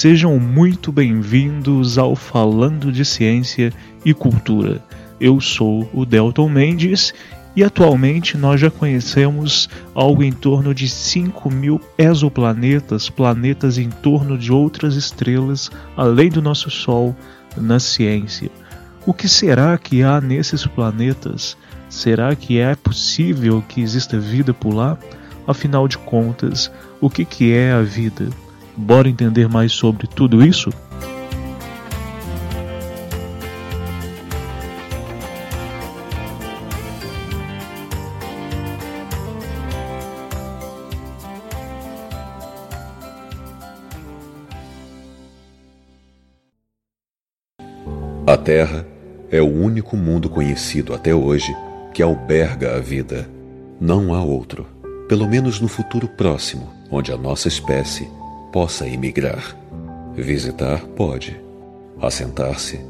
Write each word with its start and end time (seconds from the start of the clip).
Sejam 0.00 0.38
muito 0.38 0.92
bem-vindos 0.92 1.98
ao 1.98 2.14
Falando 2.14 2.92
de 2.92 3.04
Ciência 3.04 3.72
e 4.04 4.14
Cultura. 4.14 4.80
Eu 5.20 5.40
sou 5.40 5.90
o 5.92 6.06
Delton 6.06 6.48
Mendes 6.48 7.12
e 7.56 7.64
atualmente 7.64 8.38
nós 8.38 8.60
já 8.60 8.70
conhecemos 8.70 9.68
algo 9.96 10.22
em 10.22 10.30
torno 10.30 10.72
de 10.72 10.88
5 10.88 11.50
mil 11.50 11.80
exoplanetas, 11.98 13.10
planetas 13.10 13.76
em 13.76 13.90
torno 13.90 14.38
de 14.38 14.52
outras 14.52 14.94
estrelas 14.94 15.68
além 15.96 16.28
do 16.30 16.40
nosso 16.40 16.70
Sol 16.70 17.12
na 17.56 17.80
ciência. 17.80 18.52
O 19.04 19.12
que 19.12 19.28
será 19.28 19.76
que 19.76 20.04
há 20.04 20.20
nesses 20.20 20.64
planetas? 20.64 21.56
Será 21.88 22.36
que 22.36 22.60
é 22.60 22.76
possível 22.76 23.64
que 23.68 23.80
exista 23.80 24.16
vida 24.16 24.54
por 24.54 24.72
lá? 24.72 24.96
Afinal 25.44 25.88
de 25.88 25.98
contas, 25.98 26.70
o 27.00 27.10
que, 27.10 27.24
que 27.24 27.52
é 27.52 27.72
a 27.72 27.82
vida? 27.82 28.28
Bora 28.78 29.08
entender 29.08 29.48
mais 29.48 29.72
sobre 29.72 30.06
tudo 30.06 30.40
isso? 30.40 30.70
A 48.24 48.36
Terra 48.36 48.86
é 49.28 49.40
o 49.42 49.46
único 49.46 49.96
mundo 49.96 50.30
conhecido 50.30 50.94
até 50.94 51.12
hoje 51.12 51.52
que 51.92 52.00
alberga 52.00 52.76
a 52.76 52.78
vida. 52.78 53.28
Não 53.80 54.14
há 54.14 54.22
outro, 54.22 54.66
pelo 55.08 55.26
menos 55.26 55.60
no 55.60 55.66
futuro 55.66 56.06
próximo, 56.06 56.72
onde 56.90 57.10
a 57.10 57.16
nossa 57.16 57.48
espécie 57.48 58.08
possa 58.52 58.86
emigrar. 58.86 59.56
Visitar 60.14 60.84
pode, 60.96 61.40
assentar-se 62.00 62.80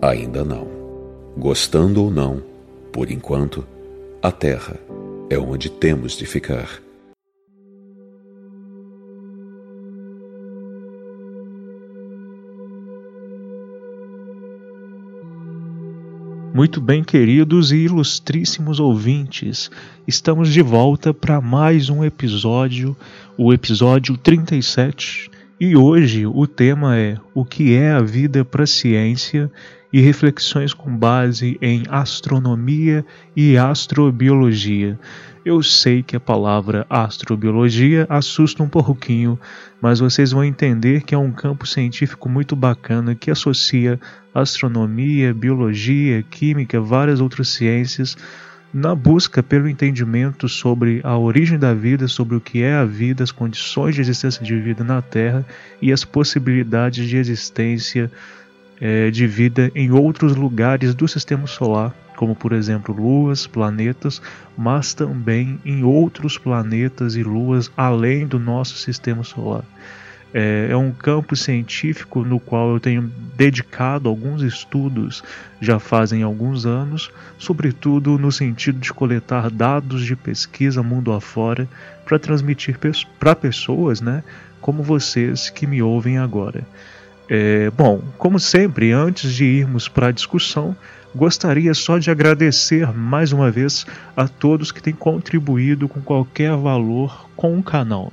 ainda 0.00 0.44
não. 0.44 0.66
Gostando 1.36 2.02
ou 2.02 2.10
não, 2.10 2.42
por 2.92 3.10
enquanto, 3.10 3.66
a 4.22 4.30
Terra 4.32 4.76
é 5.28 5.38
onde 5.38 5.68
temos 5.68 6.12
de 6.12 6.26
ficar. 6.26 6.85
Muito 16.56 16.80
bem, 16.80 17.04
queridos 17.04 17.70
e 17.70 17.76
ilustríssimos 17.84 18.80
ouvintes, 18.80 19.70
estamos 20.08 20.50
de 20.50 20.62
volta 20.62 21.12
para 21.12 21.38
mais 21.38 21.90
um 21.90 22.02
episódio, 22.02 22.96
o 23.36 23.52
episódio 23.52 24.16
37. 24.16 25.30
E 25.60 25.76
hoje 25.76 26.26
o 26.26 26.46
tema 26.46 26.96
é 26.96 27.18
O 27.34 27.44
que 27.44 27.74
é 27.74 27.92
a 27.92 28.00
vida 28.00 28.42
para 28.42 28.64
a 28.64 28.66
ciência 28.66 29.52
e 29.96 30.00
reflexões 30.02 30.74
com 30.74 30.94
base 30.94 31.56
em 31.62 31.84
astronomia 31.88 33.02
e 33.34 33.56
astrobiologia. 33.56 35.00
Eu 35.42 35.62
sei 35.62 36.02
que 36.02 36.14
a 36.14 36.20
palavra 36.20 36.84
astrobiologia 36.90 38.06
assusta 38.06 38.62
um 38.62 38.68
pouquinho, 38.68 39.40
mas 39.80 39.98
vocês 39.98 40.32
vão 40.32 40.44
entender 40.44 41.02
que 41.02 41.14
é 41.14 41.18
um 41.18 41.32
campo 41.32 41.66
científico 41.66 42.28
muito 42.28 42.54
bacana 42.54 43.14
que 43.14 43.30
associa 43.30 43.98
astronomia, 44.34 45.32
biologia, 45.32 46.22
química, 46.24 46.78
várias 46.78 47.18
outras 47.18 47.48
ciências 47.48 48.18
na 48.74 48.94
busca 48.94 49.42
pelo 49.42 49.66
entendimento 49.66 50.46
sobre 50.46 51.00
a 51.04 51.16
origem 51.16 51.58
da 51.58 51.72
vida, 51.72 52.06
sobre 52.06 52.36
o 52.36 52.40
que 52.40 52.62
é 52.62 52.74
a 52.74 52.84
vida, 52.84 53.24
as 53.24 53.32
condições 53.32 53.94
de 53.94 54.02
existência 54.02 54.44
de 54.44 54.60
vida 54.60 54.84
na 54.84 55.00
Terra 55.00 55.42
e 55.80 55.90
as 55.90 56.04
possibilidades 56.04 57.08
de 57.08 57.16
existência 57.16 58.12
é, 58.80 59.10
de 59.10 59.26
vida 59.26 59.70
em 59.74 59.90
outros 59.90 60.36
lugares 60.36 60.94
do 60.94 61.06
sistema 61.06 61.46
solar 61.46 61.94
como 62.16 62.34
por 62.34 62.52
exemplo 62.52 62.94
luas, 62.94 63.46
planetas, 63.46 64.20
mas 64.56 64.94
também 64.94 65.60
em 65.64 65.84
outros 65.84 66.38
planetas 66.38 67.14
e 67.14 67.22
luas 67.22 67.70
além 67.76 68.26
do 68.26 68.40
nosso 68.40 68.76
sistema 68.78 69.22
solar. 69.22 69.64
É, 70.34 70.68
é 70.70 70.76
um 70.76 70.90
campo 70.90 71.36
científico 71.36 72.24
no 72.24 72.40
qual 72.40 72.70
eu 72.70 72.80
tenho 72.80 73.10
dedicado 73.36 74.08
alguns 74.08 74.42
estudos 74.42 75.22
já 75.60 75.78
fazem 75.78 76.22
alguns 76.22 76.66
anos, 76.66 77.12
sobretudo 77.38 78.18
no 78.18 78.32
sentido 78.32 78.78
de 78.78 78.92
coletar 78.92 79.50
dados 79.50 80.04
de 80.04 80.16
pesquisa 80.16 80.82
mundo 80.82 81.12
afora 81.12 81.68
para 82.04 82.18
transmitir 82.18 82.78
para 83.18 83.36
pessoas, 83.36 84.00
né, 84.00 84.24
como 84.60 84.82
vocês 84.82 85.48
que 85.48 85.66
me 85.66 85.80
ouvem 85.80 86.18
agora. 86.18 86.66
É, 87.28 87.70
bom, 87.70 88.02
como 88.18 88.38
sempre, 88.38 88.92
antes 88.92 89.32
de 89.32 89.44
irmos 89.44 89.88
para 89.88 90.08
a 90.08 90.12
discussão, 90.12 90.76
Gostaria 91.16 91.72
só 91.72 91.96
de 91.96 92.10
agradecer 92.10 92.92
mais 92.92 93.32
uma 93.32 93.50
vez 93.50 93.86
a 94.14 94.28
todos 94.28 94.70
que 94.70 94.82
têm 94.82 94.92
contribuído 94.92 95.88
com 95.88 96.02
qualquer 96.02 96.54
valor 96.54 97.26
com 97.34 97.58
o 97.58 97.62
canal. 97.62 98.12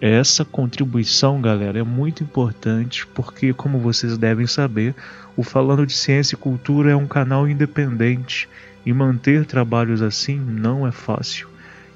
Essa 0.00 0.42
contribuição, 0.42 1.38
galera, 1.38 1.80
é 1.80 1.82
muito 1.82 2.24
importante 2.24 3.06
porque, 3.08 3.52
como 3.52 3.78
vocês 3.78 4.16
devem 4.16 4.46
saber, 4.46 4.94
o 5.36 5.42
Falando 5.42 5.84
de 5.84 5.92
Ciência 5.92 6.34
e 6.34 6.38
Cultura 6.38 6.90
é 6.90 6.96
um 6.96 7.06
canal 7.06 7.46
independente 7.46 8.48
e 8.86 8.92
manter 8.94 9.44
trabalhos 9.44 10.00
assim 10.00 10.40
não 10.40 10.86
é 10.86 10.90
fácil. 10.90 11.46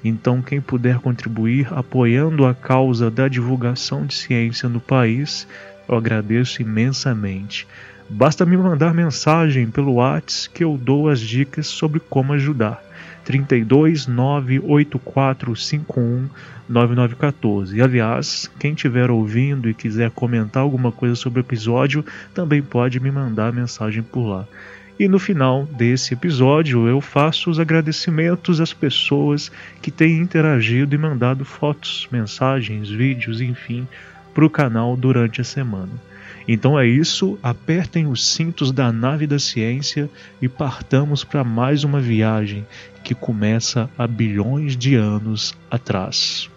Então, 0.05 0.43
quem 0.43 0.61
puder 0.61 0.99
contribuir 0.99 1.69
apoiando 1.73 2.45
a 2.45 2.53
causa 2.53 3.11
da 3.11 3.29
divulgação 3.29 4.05
de 4.05 4.13
ciência 4.13 4.69
no 4.69 4.79
país, 4.79 5.49
eu 5.89 5.97
agradeço 5.97 6.63
imensamente. 6.63 7.67
Basta 8.09 8.45
me 8.45 8.57
mandar 8.57 8.93
mensagem 8.93 9.71
pelo 9.71 9.95
WhatsApp 9.95 10.55
que 10.55 10.65
eu 10.65 10.77
dou 10.77 11.09
as 11.09 11.21
dicas 11.21 11.67
sobre 11.67 12.01
como 12.01 12.35
ajudar. 12.35 12.83
32 13.25 14.07
98451 14.07 16.29
9914. 16.69 17.81
Aliás, 17.81 18.51
quem 18.59 18.75
estiver 18.75 19.11
ouvindo 19.11 19.67
e 19.69 19.75
quiser 19.75 20.11
comentar 20.11 20.63
alguma 20.63 20.93
coisa 20.93 21.15
sobre 21.15 21.41
o 21.41 21.43
episódio, 21.43 22.05
também 22.35 22.63
pode 22.63 23.01
me 23.01 23.11
mandar 23.11 23.51
mensagem 23.53 24.03
por 24.03 24.27
lá. 24.27 24.47
E 24.99 25.09
no 25.09 25.19
final 25.19 25.65
desse 25.65 26.13
episódio 26.15 26.87
eu 26.87 27.01
faço 27.01 27.51
os 27.51 27.59
agradecimentos 27.59 28.61
às 28.61 28.73
pessoas 28.73 29.51
que 29.83 29.91
têm 29.91 30.21
interagido 30.21 30.95
e 30.95 30.99
mandado 30.99 31.45
fotos, 31.45 32.07
mensagens, 32.13 32.91
vídeos, 32.91 33.41
enfim, 33.41 33.89
para 34.35 34.45
o 34.45 34.51
canal 34.51 34.97
durante 34.97 35.41
a 35.41 35.45
semana. 35.45 35.93
Então 36.47 36.79
é 36.79 36.87
isso, 36.87 37.39
apertem 37.43 38.07
os 38.07 38.27
cintos 38.27 38.71
da 38.71 38.93
nave 38.93 39.27
da 39.27 39.39
ciência 39.39 40.11
e 40.43 40.49
partamos 40.49 41.25
para 41.25 41.43
mais 41.43 41.85
uma 41.85 42.01
viagem 42.01 42.67
que 43.03 43.15
começa 43.15 43.89
há 43.97 44.07
bilhões 44.07 44.77
de 44.77 44.95
anos 44.95 45.55
atrás. 45.71 46.51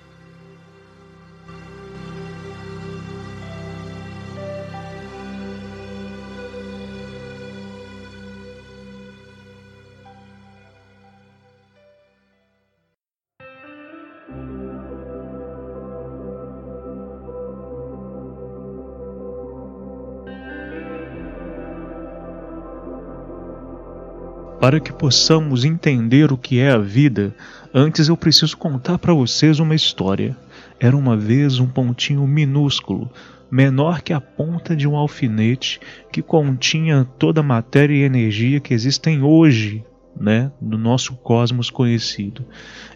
Para 24.68 24.82
que 24.82 24.92
possamos 24.92 25.64
entender 25.64 26.30
o 26.34 26.38
que 26.38 26.60
é 26.60 26.72
a 26.72 26.78
vida, 26.78 27.34
antes 27.74 28.10
eu 28.10 28.18
preciso 28.18 28.58
contar 28.58 28.98
para 28.98 29.14
vocês 29.14 29.62
uma 29.62 29.74
história. 29.74 30.36
Era 30.78 30.98
uma 30.98 31.16
vez 31.16 31.58
um 31.58 31.68
pontinho 31.68 32.28
minúsculo, 32.28 33.10
menor 33.50 34.02
que 34.02 34.12
a 34.12 34.20
ponta 34.20 34.76
de 34.76 34.86
um 34.86 34.98
alfinete, 34.98 35.80
que 36.12 36.22
continha 36.22 37.08
toda 37.18 37.40
a 37.40 37.44
matéria 37.44 37.96
e 37.96 38.04
energia 38.04 38.60
que 38.60 38.74
existem 38.74 39.24
hoje 39.24 39.86
né, 40.20 40.52
no 40.62 40.78
nosso 40.78 41.16
cosmos 41.16 41.70
conhecido. 41.70 42.44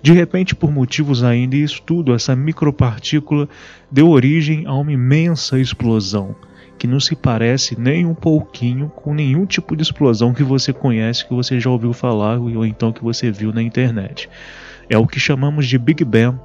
De 0.01 0.11
repente, 0.11 0.53
por 0.53 0.69
motivos 0.69 1.23
ainda 1.23 1.55
em 1.55 1.63
estudo, 1.63 2.13
essa 2.13 2.35
micropartícula 2.35 3.47
deu 3.89 4.09
origem 4.09 4.65
a 4.65 4.73
uma 4.73 4.91
imensa 4.91 5.57
explosão 5.57 6.35
que 6.81 6.87
não 6.87 6.99
se 6.99 7.15
parece 7.15 7.79
nem 7.79 8.07
um 8.07 8.15
pouquinho 8.15 8.89
com 8.89 9.13
nenhum 9.13 9.45
tipo 9.45 9.75
de 9.75 9.83
explosão 9.83 10.33
que 10.33 10.41
você 10.41 10.73
conhece, 10.73 11.27
que 11.27 11.31
você 11.31 11.59
já 11.59 11.69
ouviu 11.69 11.93
falar 11.93 12.39
ou 12.39 12.65
então 12.65 12.91
que 12.91 13.03
você 13.03 13.29
viu 13.29 13.53
na 13.53 13.61
internet. 13.61 14.27
É 14.89 14.97
o 14.97 15.05
que 15.05 15.19
chamamos 15.19 15.67
de 15.67 15.77
Big 15.77 16.03
Bang, 16.03 16.39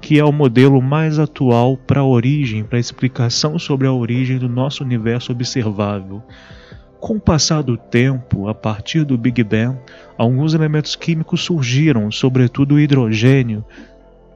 que 0.00 0.18
é 0.18 0.24
o 0.24 0.32
modelo 0.32 0.80
mais 0.80 1.18
atual 1.18 1.76
para 1.76 2.00
a 2.00 2.06
origem, 2.06 2.64
para 2.64 2.78
a 2.78 2.80
explicação 2.80 3.58
sobre 3.58 3.86
a 3.86 3.92
origem 3.92 4.38
do 4.38 4.48
nosso 4.48 4.82
universo 4.82 5.30
observável. 5.30 6.22
Com 6.98 7.16
o 7.16 7.20
passar 7.20 7.62
do 7.62 7.76
tempo, 7.76 8.48
a 8.48 8.54
partir 8.54 9.04
do 9.04 9.18
Big 9.18 9.44
Bang, 9.44 9.76
alguns 10.16 10.54
elementos 10.54 10.96
químicos 10.96 11.42
surgiram, 11.42 12.10
sobretudo 12.10 12.76
o 12.76 12.80
hidrogênio, 12.80 13.62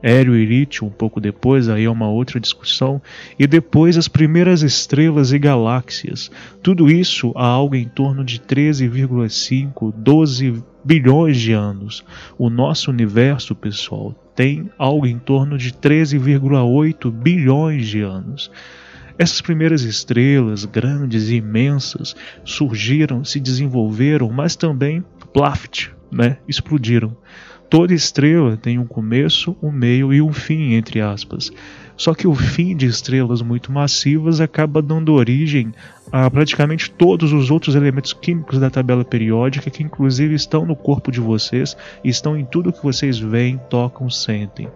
Hélio 0.06 0.36
e 0.36 0.46
lítio 0.46 0.86
um 0.86 0.90
pouco 0.90 1.20
depois, 1.20 1.68
aí 1.68 1.82
é 1.82 1.90
uma 1.90 2.08
outra 2.08 2.38
discussão, 2.38 3.02
e 3.36 3.44
depois 3.44 3.98
as 3.98 4.06
primeiras 4.06 4.62
estrelas 4.62 5.32
e 5.32 5.38
galáxias. 5.38 6.30
Tudo 6.62 6.88
isso 6.88 7.32
há 7.34 7.44
algo 7.44 7.74
em 7.74 7.88
torno 7.88 8.24
de 8.24 8.38
13,5, 8.38 9.92
12 9.96 10.62
bilhões 10.84 11.36
de 11.36 11.50
anos. 11.50 12.04
O 12.38 12.48
nosso 12.48 12.88
universo, 12.88 13.52
pessoal, 13.52 14.14
tem 14.32 14.70
algo 14.78 15.08
em 15.08 15.18
torno 15.18 15.58
de 15.58 15.72
13,8 15.72 17.10
bilhões 17.10 17.88
de 17.88 18.02
anos. 18.02 18.48
Essas 19.18 19.40
primeiras 19.40 19.82
estrelas, 19.82 20.64
grandes 20.64 21.30
e 21.30 21.36
imensas, 21.38 22.14
surgiram, 22.44 23.24
se 23.24 23.40
desenvolveram, 23.40 24.30
mas 24.30 24.54
também, 24.54 25.02
plaft, 25.32 25.88
né, 26.12 26.38
explodiram. 26.46 27.16
Toda 27.68 27.92
estrela 27.92 28.56
tem 28.56 28.78
um 28.78 28.86
começo, 28.86 29.56
um 29.60 29.72
meio 29.72 30.12
e 30.12 30.22
um 30.22 30.32
fim, 30.32 30.74
entre 30.74 31.00
aspas. 31.00 31.50
Só 31.96 32.14
que 32.14 32.26
o 32.26 32.34
fim 32.34 32.76
de 32.76 32.86
estrelas 32.86 33.42
muito 33.42 33.72
massivas 33.72 34.40
acaba 34.40 34.82
dando 34.82 35.14
origem 35.14 35.72
a 36.12 36.30
praticamente 36.30 36.90
todos 36.90 37.32
os 37.32 37.50
outros 37.50 37.74
elementos 37.74 38.12
químicos 38.12 38.58
da 38.58 38.70
tabela 38.70 39.04
periódica 39.04 39.70
que 39.70 39.82
inclusive 39.82 40.34
estão 40.34 40.64
no 40.64 40.76
corpo 40.76 41.10
de 41.10 41.20
vocês 41.20 41.76
estão 42.04 42.36
em 42.36 42.44
tudo 42.44 42.72
que 42.72 42.82
vocês 42.82 43.18
veem, 43.18 43.58
tocam, 43.70 44.08
sentem. 44.08 44.68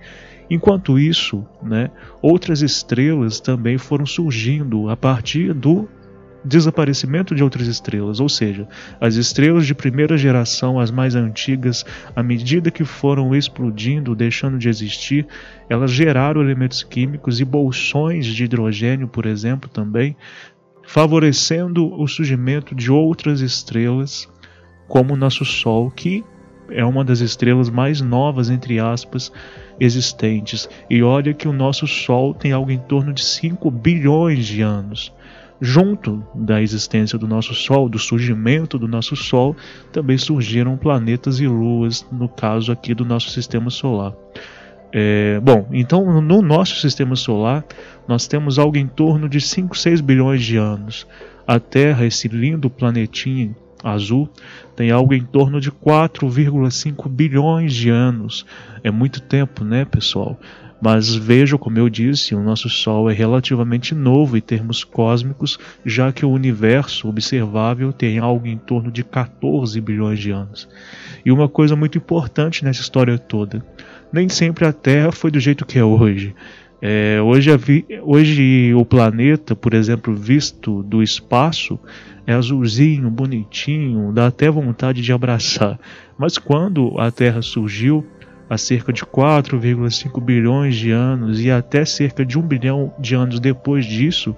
Enquanto 0.49 0.99
isso, 0.99 1.47
né, 1.63 1.91
outras 2.21 2.61
estrelas 2.61 3.39
também 3.39 3.79
foram 3.79 4.05
surgindo 4.05 4.89
a 4.89 4.97
partir 4.97 5.55
do 5.55 5.89
desaparecimento 6.45 7.35
de 7.35 7.43
outras 7.43 7.67
estrelas, 7.67 8.21
ou 8.21 8.29
seja, 8.29 8.67
as 9.01 9.15
estrelas 9.17 9.67
de 9.67 9.75
primeira 9.75 10.17
geração, 10.17 10.81
as 10.81 10.91
mais 10.91 11.15
antigas, 11.15 11.85
à 12.15 12.23
medida 12.23 12.71
que 12.71 12.85
foram 12.85 13.35
explodindo, 13.35 14.15
deixando 14.15 14.59
de 14.59 14.69
existir, 14.69 15.27
elas 15.69 15.91
geraram 15.91 16.41
elementos 16.41 16.83
químicos 16.83 17.41
e 17.41 17.45
bolsões 17.45 18.27
de 18.27 18.45
hidrogênio, 18.45 19.07
por 19.07 19.27
exemplo, 19.27 19.69
também, 19.69 20.17
favorecendo 20.83 21.93
o 22.01 22.07
surgimento 22.09 22.75
de 22.75 22.91
outras 22.91 23.41
estrelas, 23.41 24.29
como 24.89 25.15
o 25.15 25.17
nosso 25.17 25.45
Sol, 25.45 25.91
que 25.91 26.25
é 26.71 26.85
uma 26.85 27.05
das 27.05 27.21
estrelas 27.21 27.69
mais 27.69 28.01
novas, 28.01 28.49
entre 28.49 28.79
aspas, 28.79 29.33
existentes. 29.79 30.69
E 30.89 31.03
olha 31.03 31.35
que 31.35 31.47
o 31.47 31.53
nosso 31.53 31.87
Sol 31.87 32.33
tem 32.33 32.53
algo 32.53 32.71
em 32.71 32.79
torno 32.79 33.13
de 33.13 33.25
5 33.25 33.71
bilhões 33.71 34.47
de 34.47 34.63
anos 34.63 35.13
junto 35.61 36.25
da 36.35 36.63
existência 36.63 37.19
do 37.19 37.29
nosso 37.29 37.55
Sol, 37.55 37.89
do 37.89 37.99
surgimento 37.99 38.79
do 38.79 38.89
nosso 38.89 39.15
Sol, 39.15 39.57
também 39.93 40.17
surgiram 40.17 40.77
planetas 40.77 41.41
e 41.41 41.47
luas, 41.47 42.07
no 42.11 42.29
caso 42.29 42.73
aqui 42.73 42.95
do 42.95 43.05
nosso 43.05 43.31
sistema 43.31 43.71
solar. 43.71 44.15
É, 44.93 45.39
bom, 45.41 45.69
então 45.71 46.21
no 46.21 46.43
nosso 46.43 46.81
sistema 46.81 47.15
solar 47.15 47.65
nós 48.09 48.27
temos 48.27 48.59
algo 48.59 48.77
em 48.77 48.89
torno 48.89 49.29
de 49.29 49.41
5, 49.41 49.77
6 49.79 50.01
bilhões 50.01 50.43
de 50.43 50.57
anos. 50.57 51.07
A 51.47 51.61
Terra, 51.61 52.05
esse 52.07 52.27
lindo 52.29 52.69
planetinha 52.69 53.55
azul, 53.83 54.29
tem 54.77 54.91
algo 54.91 55.15
em 55.15 55.25
torno 55.25 55.61
de 55.61 55.71
4,5 55.71 57.09
bilhões 57.09 57.75
de 57.75 57.89
anos. 57.89 58.45
É 58.83 58.91
muito 58.91 59.21
tempo, 59.21 59.65
né, 59.65 59.85
pessoal? 59.85 60.39
Mas 60.81 61.15
vejam, 61.15 61.59
como 61.59 61.79
eu 61.79 61.89
disse, 61.89 62.35
o 62.35 62.43
nosso 62.43 62.69
Sol 62.71 63.11
é 63.11 63.13
relativamente 63.13 63.95
novo 63.95 64.37
em 64.37 64.41
termos 64.41 64.83
cósmicos, 64.83 65.59
já 65.85 66.11
que 66.11 66.25
o 66.25 66.31
universo 66.31 67.09
observável 67.09 67.93
tem 67.93 68.19
algo 68.19 68.47
em 68.47 68.57
torno 68.57 68.91
de 68.91 69.05
14 69.05 69.79
bilhões 69.81 70.19
de 70.19 70.31
anos. 70.31 70.69
E 71.25 71.31
uma 71.31 71.49
coisa 71.49 71.77
muito 71.77 71.99
importante 71.99 72.65
nessa 72.65 72.81
história 72.81 73.19
toda: 73.19 73.65
nem 74.13 74.29
sempre 74.29 74.65
a 74.65 74.73
Terra 74.73 75.13
foi 75.13 75.31
do 75.31 75.39
jeito 75.39 75.67
que 75.67 75.79
é 75.79 75.85
hoje. 75.85 76.35
É, 76.83 77.21
hoje, 77.21 77.51
hoje 78.03 78.75
o 78.75 78.87
planeta, 78.87 79.55
por 79.55 79.75
exemplo, 79.75 80.15
visto 80.15 80.83
do 80.83 81.03
espaço, 81.03 81.79
é 82.27 82.33
azulzinho, 82.33 83.11
bonitinho, 83.11 84.13
dá 84.13 84.29
até 84.29 84.51
vontade 84.51 85.03
de 85.03 85.13
abraçar. 85.13 85.79
Mas 86.17 86.39
quando 86.39 86.99
a 86.99 87.11
Terra 87.11 87.43
surgiu, 87.43 88.07
há 88.51 88.59
cerca 88.59 88.93
de 88.93 89.03
4,5 89.07 90.21
bilhões 90.21 90.75
de 90.75 90.91
anos 90.91 91.41
e 91.41 91.53
até 91.53 91.85
cerca 91.85 92.27
de 92.27 92.37
um 92.37 92.43
bilhão 92.43 92.93
de 92.99 93.15
anos 93.15 93.39
depois 93.39 93.87
disso, 93.87 94.37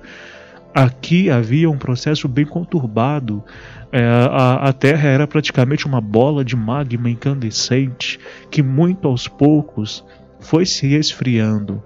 aqui 0.74 1.30
havia 1.30 1.70
um 1.70 1.78
processo 1.78 2.28
bem 2.28 2.44
conturbado. 2.44 3.42
É, 3.90 4.04
a, 4.04 4.68
a, 4.68 4.72
Terra 4.74 5.08
era 5.08 5.26
praticamente 5.26 5.86
uma 5.86 6.00
bola 6.00 6.44
de 6.44 6.54
magma 6.54 7.08
incandescente 7.08 8.20
que, 8.50 8.62
muito 8.62 9.08
aos 9.08 9.26
poucos, 9.26 10.04
foi 10.38 10.66
se 10.66 10.94
esfriando. 10.94 11.82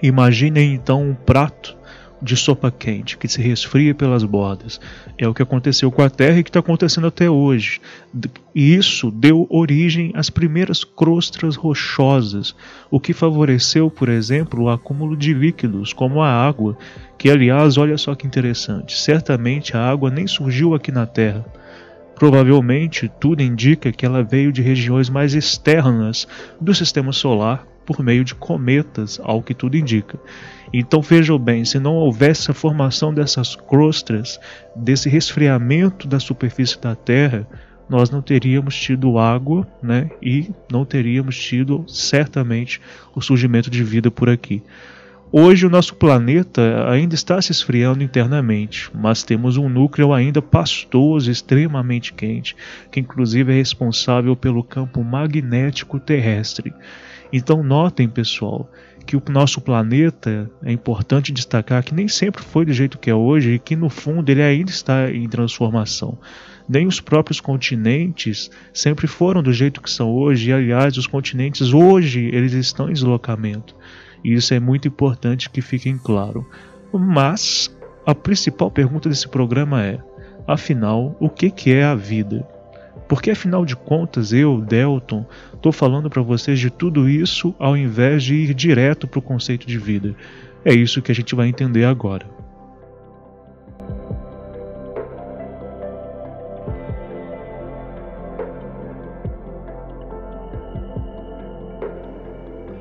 Imaginem 0.00 0.74
então 0.74 1.02
um 1.02 1.14
prato 1.14 1.76
de 2.22 2.36
sopa 2.36 2.70
quente 2.70 3.16
que 3.16 3.28
se 3.28 3.40
resfria 3.40 3.94
pelas 3.94 4.24
bordas. 4.24 4.80
É 5.16 5.26
o 5.26 5.34
que 5.34 5.42
aconteceu 5.42 5.90
com 5.90 6.02
a 6.02 6.10
Terra 6.10 6.38
e 6.38 6.42
que 6.42 6.50
está 6.50 6.60
acontecendo 6.60 7.06
até 7.06 7.30
hoje. 7.30 7.80
E 8.54 8.74
isso 8.74 9.10
deu 9.10 9.46
origem 9.48 10.12
às 10.14 10.28
primeiras 10.28 10.84
crostas 10.84 11.56
rochosas, 11.56 12.54
o 12.90 13.00
que 13.00 13.12
favoreceu, 13.12 13.90
por 13.90 14.08
exemplo, 14.08 14.64
o 14.64 14.70
acúmulo 14.70 15.16
de 15.16 15.32
líquidos, 15.32 15.92
como 15.92 16.22
a 16.22 16.28
água, 16.28 16.76
que, 17.16 17.30
aliás, 17.30 17.78
olha 17.78 17.96
só 17.96 18.14
que 18.14 18.26
interessante, 18.26 18.98
certamente 18.98 19.76
a 19.76 19.88
água 19.88 20.10
nem 20.10 20.26
surgiu 20.26 20.74
aqui 20.74 20.90
na 20.90 21.06
Terra. 21.06 21.44
Provavelmente, 22.14 23.10
tudo 23.18 23.42
indica 23.42 23.90
que 23.92 24.04
ela 24.04 24.22
veio 24.22 24.52
de 24.52 24.60
regiões 24.60 25.08
mais 25.08 25.32
externas 25.34 26.28
do 26.60 26.74
sistema 26.74 27.12
solar 27.12 27.69
por 27.84 28.02
meio 28.02 28.24
de 28.24 28.34
cometas, 28.34 29.20
ao 29.22 29.42
que 29.42 29.54
tudo 29.54 29.76
indica. 29.76 30.18
Então 30.72 31.02
vejam 31.02 31.38
bem, 31.38 31.64
se 31.64 31.78
não 31.78 31.94
houvesse 31.94 32.50
a 32.50 32.54
formação 32.54 33.12
dessas 33.12 33.56
crostas, 33.56 34.38
desse 34.76 35.08
resfriamento 35.08 36.06
da 36.06 36.20
superfície 36.20 36.80
da 36.80 36.94
Terra, 36.94 37.46
nós 37.88 38.08
não 38.08 38.22
teríamos 38.22 38.76
tido 38.76 39.18
água, 39.18 39.66
né? 39.82 40.10
E 40.22 40.48
não 40.70 40.84
teríamos 40.84 41.36
tido 41.36 41.84
certamente 41.88 42.80
o 43.16 43.20
surgimento 43.20 43.68
de 43.68 43.82
vida 43.82 44.12
por 44.12 44.30
aqui. 44.30 44.62
Hoje 45.32 45.64
o 45.64 45.70
nosso 45.70 45.94
planeta 45.94 46.88
ainda 46.90 47.14
está 47.14 47.40
se 47.40 47.52
esfriando 47.52 48.02
internamente, 48.02 48.90
mas 48.92 49.22
temos 49.22 49.56
um 49.56 49.68
núcleo 49.68 50.12
ainda 50.12 50.42
pastoso, 50.42 51.30
extremamente 51.30 52.12
quente, 52.12 52.56
que 52.90 52.98
inclusive 52.98 53.52
é 53.52 53.56
responsável 53.56 54.34
pelo 54.34 54.64
campo 54.64 55.04
magnético 55.04 56.00
terrestre. 56.00 56.72
Então 57.32 57.62
notem, 57.62 58.08
pessoal, 58.08 58.68
que 59.06 59.16
o 59.16 59.22
nosso 59.28 59.60
planeta 59.60 60.50
é 60.62 60.72
importante 60.72 61.32
destacar 61.32 61.82
que 61.82 61.94
nem 61.94 62.08
sempre 62.08 62.42
foi 62.42 62.64
do 62.64 62.72
jeito 62.72 62.98
que 62.98 63.10
é 63.10 63.14
hoje 63.14 63.54
e 63.54 63.58
que 63.58 63.76
no 63.76 63.88
fundo 63.88 64.28
ele 64.30 64.42
ainda 64.42 64.70
está 64.70 65.10
em 65.10 65.28
transformação. 65.28 66.18
Nem 66.68 66.86
os 66.86 67.00
próprios 67.00 67.40
continentes 67.40 68.50
sempre 68.72 69.06
foram 69.06 69.42
do 69.42 69.52
jeito 69.52 69.80
que 69.80 69.90
são 69.90 70.12
hoje, 70.12 70.50
e 70.50 70.52
aliás, 70.52 70.96
os 70.96 71.06
continentes 71.06 71.72
hoje 71.72 72.30
eles 72.32 72.52
estão 72.52 72.88
em 72.88 72.92
deslocamento. 72.92 73.74
E 74.22 74.34
isso 74.34 74.54
é 74.54 74.60
muito 74.60 74.86
importante 74.86 75.50
que 75.50 75.60
fiquem 75.60 75.98
claro. 75.98 76.48
Mas 76.92 77.74
a 78.06 78.14
principal 78.14 78.70
pergunta 78.70 79.08
desse 79.08 79.28
programa 79.28 79.82
é: 79.82 79.98
afinal, 80.46 81.16
o 81.18 81.28
que, 81.28 81.50
que 81.50 81.72
é 81.72 81.84
a 81.84 81.94
vida? 81.94 82.46
Porque 83.10 83.32
afinal 83.32 83.66
de 83.66 83.74
contas, 83.74 84.32
eu, 84.32 84.60
Delton, 84.60 85.26
estou 85.52 85.72
falando 85.72 86.08
para 86.08 86.22
vocês 86.22 86.60
de 86.60 86.70
tudo 86.70 87.08
isso 87.08 87.52
ao 87.58 87.76
invés 87.76 88.22
de 88.22 88.36
ir 88.36 88.54
direto 88.54 89.08
para 89.08 89.18
o 89.18 89.22
conceito 89.22 89.66
de 89.66 89.76
vida. 89.78 90.14
É 90.64 90.72
isso 90.72 91.02
que 91.02 91.10
a 91.10 91.14
gente 91.14 91.34
vai 91.34 91.48
entender 91.48 91.84
agora. 91.84 92.24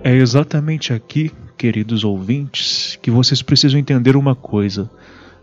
É 0.03 0.13
exatamente 0.15 0.93
aqui, 0.93 1.31
queridos 1.57 2.03
ouvintes, 2.03 2.99
que 3.01 3.09
vocês 3.09 3.41
precisam 3.41 3.79
entender 3.79 4.15
uma 4.15 4.35
coisa. 4.35 4.91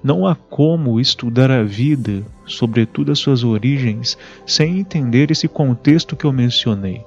Não 0.07 0.25
há 0.25 0.37
como 0.37 1.01
estudar 1.01 1.51
a 1.51 1.65
vida, 1.65 2.23
sobretudo 2.47 3.11
as 3.11 3.19
suas 3.19 3.43
origens, 3.43 4.17
sem 4.47 4.79
entender 4.79 5.33
esse 5.33 5.49
contexto 5.49 6.15
que 6.15 6.25
eu 6.25 6.33
mencionei. 6.33 7.05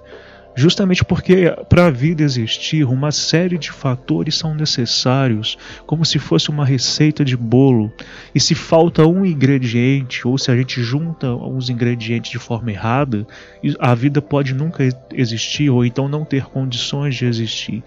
Justamente 0.54 1.06
porque 1.06 1.50
para 1.70 1.86
a 1.86 1.90
vida 1.90 2.24
existir, 2.24 2.84
uma 2.84 3.14
série 3.14 3.58
de 3.58 3.72
fatores 3.72 4.36
são 4.36 4.54
necessários, 4.54 5.58
como 5.86 6.04
se 6.04 6.20
fosse 6.20 6.50
uma 6.50 6.66
receita 6.66 7.24
de 7.24 7.38
bolo. 7.38 7.90
E 8.36 8.40
se 8.42 8.54
falta 8.54 9.08
um 9.08 9.26
ingrediente, 9.26 10.28
ou 10.28 10.38
se 10.38 10.52
a 10.52 10.58
gente 10.58 10.84
junta 10.84 11.34
uns 11.34 11.70
ingredientes 11.70 12.30
de 12.30 12.38
forma 12.38 12.70
errada, 12.70 13.26
a 13.80 13.96
vida 13.96 14.22
pode 14.22 14.54
nunca 14.54 14.84
existir, 15.14 15.70
ou 15.70 15.86
então 15.86 16.10
não 16.10 16.26
ter 16.26 16.44
condições 16.48 17.16
de 17.16 17.26
existir. 17.26 17.82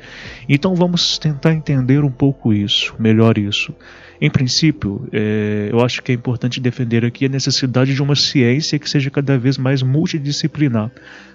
Então 0.48 0.74
vamos 0.74 1.18
tentar 1.18 1.52
entender 1.52 2.02
um 2.02 2.10
pouco 2.10 2.50
isso, 2.50 2.94
melhor 2.98 3.36
isso. 3.36 3.74
Em 4.22 4.30
princípio, 4.30 5.08
é, 5.10 5.68
eu 5.72 5.84
acho 5.84 6.00
que 6.00 6.12
é 6.12 6.14
importante 6.14 6.60
defender 6.60 7.04
aqui 7.04 7.24
a 7.24 7.28
necessidade 7.28 7.92
de 7.92 8.00
uma 8.00 8.14
ciência 8.14 8.78
que 8.78 8.88
seja 8.88 9.10
cada 9.10 9.36
vez 9.36 9.58
mais 9.58 9.82
multidisciplinar, 9.82 10.92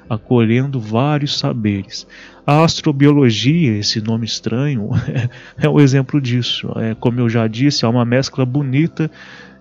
acolhendo 0.09 0.79
vários 0.79 1.37
saberes. 1.37 2.07
A 2.45 2.63
astrobiologia, 2.63 3.77
esse 3.77 3.99
nome 3.99 4.25
estranho, 4.25 4.91
é 5.59 5.67
um 5.67 5.81
exemplo 5.81 6.21
disso. 6.21 6.71
É, 6.77 6.95
como 6.95 7.19
eu 7.19 7.27
já 7.27 7.45
disse, 7.45 7.83
é 7.83 7.87
uma 7.89 8.05
mescla 8.05 8.45
bonita 8.45 9.11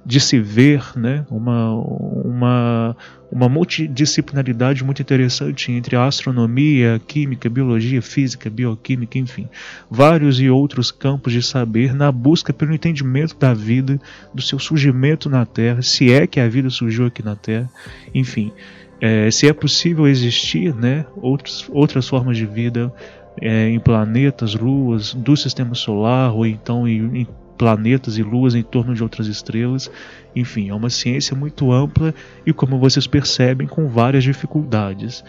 de 0.07 0.21
se 0.21 0.39
ver, 0.39 0.93
né? 0.95 1.27
uma, 1.29 1.75
uma, 1.75 2.97
uma 3.31 3.49
multidisciplinaridade 3.49 4.85
muito 4.85 5.03
interessante 5.03 5.73
entre 5.73 5.97
astronomia, 5.97 7.01
química, 7.09 7.51
biologia, 7.51 8.01
física, 8.01 8.49
bioquímica, 8.49 9.19
enfim, 9.19 9.49
vários 9.91 10.41
e 10.41 10.49
outros 10.49 10.93
campos 10.93 11.33
de 11.33 11.43
saber 11.43 11.93
na 11.93 12.13
busca 12.13 12.53
pelo 12.53 12.73
entendimento 12.73 13.37
da 13.37 13.53
vida, 13.53 14.01
do 14.33 14.41
seu 14.41 14.61
surgimento 14.61 15.29
na 15.29 15.45
Terra, 15.45 15.83
se 15.83 16.13
é 16.13 16.25
que 16.25 16.39
a 16.39 16.49
vida 16.49 16.71
surgiu 16.71 17.07
aqui 17.07 17.25
na 17.25 17.35
Terra, 17.35 17.69
enfim, 18.15 18.53
é, 19.01 19.29
se 19.33 19.49
é 19.49 19.53
possível 19.53 20.07
existir 20.07 20.73
né, 20.73 21.05
outros, 21.17 21.69
outras 21.73 22.09
formas 22.09 22.37
de 22.37 22.47
vida 22.47 22.95
é, 23.43 23.69
em 23.69 23.81
planetas, 23.81 24.55
luas 24.55 25.13
do 25.13 25.37
sistema 25.37 25.75
solar 25.75 26.33
ou 26.33 26.47
então 26.47 26.87
em, 26.87 27.23
em 27.23 27.27
planetas 27.57 28.19
e 28.19 28.23
luas 28.23 28.55
em 28.55 28.63
torno 28.63 28.95
de 28.95 29.03
outras 29.03 29.27
estrelas. 29.27 29.91
Enfim, 30.35 30.69
é 30.69 30.75
uma 30.75 30.91
ciência 30.91 31.37
muito 31.37 31.73
ampla 31.73 32.15
e, 32.45 32.53
como 32.53 32.79
vocês 32.79 33.07
percebem, 33.07 33.67
com 33.67 33.89
várias 33.89 34.25
dificuldades. 34.25 35.25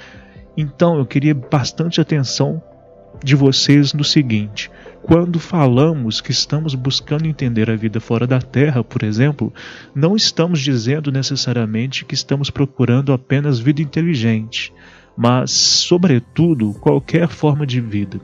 Então, 0.56 0.98
eu 0.98 1.06
queria 1.06 1.34
bastante 1.34 2.02
atenção 2.02 2.62
de 3.24 3.36
vocês 3.36 3.94
no 3.94 4.04
seguinte: 4.04 4.70
quando 5.02 5.40
falamos 5.40 6.20
que 6.20 6.32
estamos 6.32 6.76
buscando 6.76 7.28
entender 7.28 7.70
a 7.70 7.76
vida 7.76 8.00
fora 8.00 8.28
da 8.28 8.40
Terra, 8.40 8.84
por 8.84 9.04
exemplo, 9.04 9.54
não 9.96 10.16
estamos 10.16 10.60
dizendo 10.60 11.12
necessariamente 11.12 12.06
que 12.06 12.14
estamos 12.14 12.50
procurando 12.50 13.14
apenas 13.14 13.60
vida 13.60 13.82
inteligente, 13.82 14.74
mas, 15.16 15.52
sobretudo, 15.52 16.74
qualquer 16.74 17.28
forma 17.28 17.66
de 17.66 17.82
vida. 17.82 18.20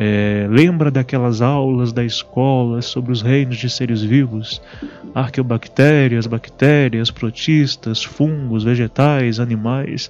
É, 0.00 0.46
lembra 0.48 0.92
daquelas 0.92 1.42
aulas 1.42 1.92
da 1.92 2.04
escola 2.04 2.80
sobre 2.80 3.10
os 3.10 3.20
reinos 3.20 3.56
de 3.56 3.68
seres 3.68 4.00
vivos? 4.00 4.62
Arqueobactérias, 5.12 6.24
bactérias, 6.24 7.10
protistas, 7.10 8.04
fungos, 8.04 8.62
vegetais, 8.62 9.40
animais. 9.40 10.08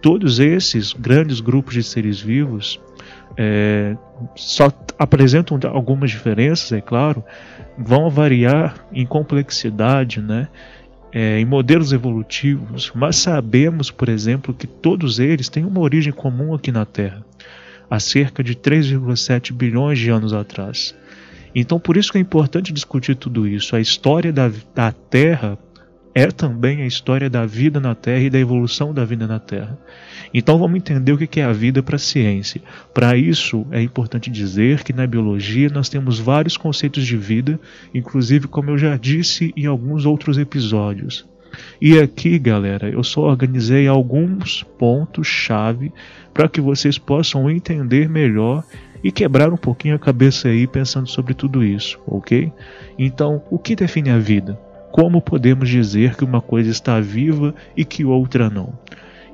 Todos 0.00 0.38
esses 0.38 0.92
grandes 0.92 1.40
grupos 1.40 1.74
de 1.74 1.82
seres 1.82 2.20
vivos 2.20 2.80
é, 3.36 3.96
só 4.36 4.70
apresentam 4.96 5.58
algumas 5.64 6.12
diferenças, 6.12 6.70
é 6.70 6.80
claro, 6.80 7.24
vão 7.76 8.08
variar 8.08 8.86
em 8.92 9.04
complexidade, 9.04 10.20
né? 10.20 10.46
É, 11.12 11.38
em 11.38 11.44
modelos 11.44 11.92
evolutivos, 11.92 12.90
mas 12.94 13.16
sabemos, 13.16 13.88
por 13.88 14.08
exemplo, 14.08 14.52
que 14.52 14.66
todos 14.66 15.20
eles 15.20 15.48
têm 15.48 15.64
uma 15.64 15.78
origem 15.80 16.12
comum 16.12 16.52
aqui 16.54 16.72
na 16.72 16.84
Terra 16.84 17.24
há 17.94 18.00
cerca 18.00 18.42
de 18.42 18.54
3,7 18.54 19.52
bilhões 19.52 19.98
de 19.98 20.10
anos 20.10 20.32
atrás. 20.32 20.94
Então, 21.54 21.78
por 21.78 21.96
isso 21.96 22.10
que 22.10 22.18
é 22.18 22.20
importante 22.20 22.72
discutir 22.72 23.14
tudo 23.14 23.46
isso. 23.46 23.76
A 23.76 23.80
história 23.80 24.32
da, 24.32 24.50
da 24.74 24.90
Terra 24.90 25.56
é 26.14 26.28
também 26.28 26.82
a 26.82 26.86
história 26.86 27.28
da 27.28 27.44
vida 27.44 27.80
na 27.80 27.94
Terra 27.94 28.22
e 28.22 28.30
da 28.30 28.38
evolução 28.38 28.94
da 28.94 29.04
vida 29.04 29.26
na 29.26 29.40
Terra. 29.40 29.76
Então 30.32 30.58
vamos 30.58 30.76
entender 30.76 31.12
o 31.12 31.18
que 31.18 31.40
é 31.40 31.44
a 31.44 31.52
vida 31.52 31.82
para 31.82 31.96
a 31.96 31.98
ciência. 31.98 32.60
Para 32.92 33.16
isso 33.16 33.66
é 33.72 33.82
importante 33.82 34.30
dizer 34.30 34.84
que 34.84 34.92
na 34.92 35.06
biologia 35.06 35.68
nós 35.68 35.88
temos 35.88 36.20
vários 36.20 36.56
conceitos 36.56 37.04
de 37.04 37.16
vida, 37.16 37.58
inclusive 37.92 38.46
como 38.46 38.70
eu 38.70 38.78
já 38.78 38.96
disse 38.96 39.52
em 39.56 39.66
alguns 39.66 40.06
outros 40.06 40.38
episódios. 40.38 41.26
E 41.80 41.98
aqui, 41.98 42.38
galera, 42.38 42.88
eu 42.88 43.02
só 43.02 43.22
organizei 43.22 43.86
alguns 43.86 44.62
pontos-chave 44.78 45.92
para 46.34 46.48
que 46.48 46.60
vocês 46.60 46.98
possam 46.98 47.48
entender 47.48 48.08
melhor 48.08 48.64
e 49.02 49.12
quebrar 49.12 49.52
um 49.52 49.56
pouquinho 49.56 49.94
a 49.94 49.98
cabeça 49.98 50.48
aí 50.48 50.66
pensando 50.66 51.08
sobre 51.08 51.32
tudo 51.32 51.62
isso, 51.62 52.00
ok? 52.06 52.52
Então, 52.98 53.42
o 53.50 53.58
que 53.58 53.76
define 53.76 54.10
a 54.10 54.18
vida? 54.18 54.58
Como 54.90 55.22
podemos 55.22 55.68
dizer 55.68 56.16
que 56.16 56.24
uma 56.24 56.40
coisa 56.40 56.70
está 56.70 57.00
viva 57.00 57.54
e 57.76 57.84
que 57.84 58.04
outra 58.04 58.50
não? 58.50 58.72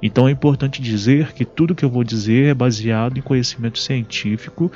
Então 0.02 0.26
é 0.26 0.30
importante 0.30 0.80
dizer 0.80 1.33
que 1.33 1.45
tudo 1.45 1.75
que 1.75 1.85
eu 1.85 1.90
vou 1.90 2.02
dizer 2.02 2.49
é 2.49 2.54
baseado 2.54 3.19
em 3.19 3.23
conhecimento 3.23 3.78
científico 3.78 4.73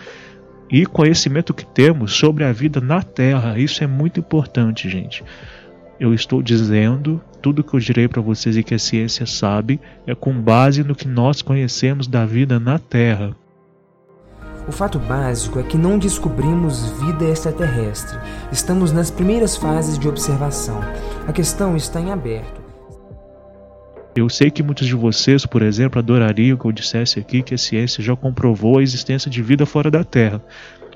e 0.70 0.84
conhecimento 0.84 1.54
que 1.54 1.64
temos 1.64 2.12
sobre 2.12 2.44
a 2.44 2.52
vida 2.52 2.80
na 2.80 3.02
Terra. 3.02 3.58
Isso 3.58 3.82
é 3.82 3.86
muito 3.86 4.20
importante, 4.20 4.88
gente. 4.88 5.24
Eu 5.98 6.12
estou 6.12 6.42
dizendo 6.42 7.20
tudo 7.40 7.62
que 7.62 7.74
eu 7.74 7.80
direi 7.80 8.08
para 8.08 8.20
vocês 8.20 8.56
e 8.56 8.62
que 8.62 8.74
a 8.74 8.78
ciência 8.78 9.26
sabe 9.26 9.80
é 10.06 10.14
com 10.14 10.32
base 10.32 10.82
no 10.82 10.94
que 10.94 11.06
nós 11.06 11.40
conhecemos 11.40 12.06
da 12.06 12.26
vida 12.26 12.58
na 12.58 12.78
Terra. 12.78 13.36
O 14.66 14.72
fato 14.72 14.98
básico 14.98 15.58
é 15.58 15.62
que 15.62 15.76
não 15.76 15.98
descobrimos 15.98 16.90
vida 17.00 17.26
extraterrestre. 17.26 18.18
Estamos 18.50 18.92
nas 18.92 19.10
primeiras 19.10 19.56
fases 19.56 19.98
de 19.98 20.08
observação. 20.08 20.80
A 21.28 21.32
questão 21.32 21.76
está 21.76 22.00
em 22.00 22.10
aberto. 22.10 22.64
Eu 24.16 24.28
sei 24.28 24.48
que 24.48 24.62
muitos 24.62 24.86
de 24.86 24.94
vocês, 24.94 25.44
por 25.44 25.60
exemplo, 25.60 25.98
adorariam 25.98 26.56
que 26.56 26.64
eu 26.64 26.72
dissesse 26.72 27.18
aqui 27.18 27.42
que 27.42 27.52
a 27.52 27.58
ciência 27.58 28.02
já 28.02 28.14
comprovou 28.14 28.78
a 28.78 28.82
existência 28.82 29.28
de 29.28 29.42
vida 29.42 29.66
fora 29.66 29.90
da 29.90 30.04
Terra, 30.04 30.40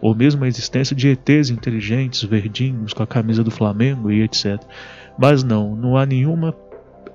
ou 0.00 0.14
mesmo 0.14 0.44
a 0.44 0.48
existência 0.48 0.94
de 0.94 1.08
ETs 1.08 1.50
inteligentes, 1.50 2.22
verdinhos, 2.22 2.92
com 2.92 3.02
a 3.02 3.06
camisa 3.06 3.42
do 3.42 3.50
Flamengo 3.50 4.10
e 4.10 4.22
etc. 4.22 4.60
Mas 5.18 5.42
não, 5.42 5.74
não 5.74 5.96
há 5.96 6.06
nenhuma 6.06 6.54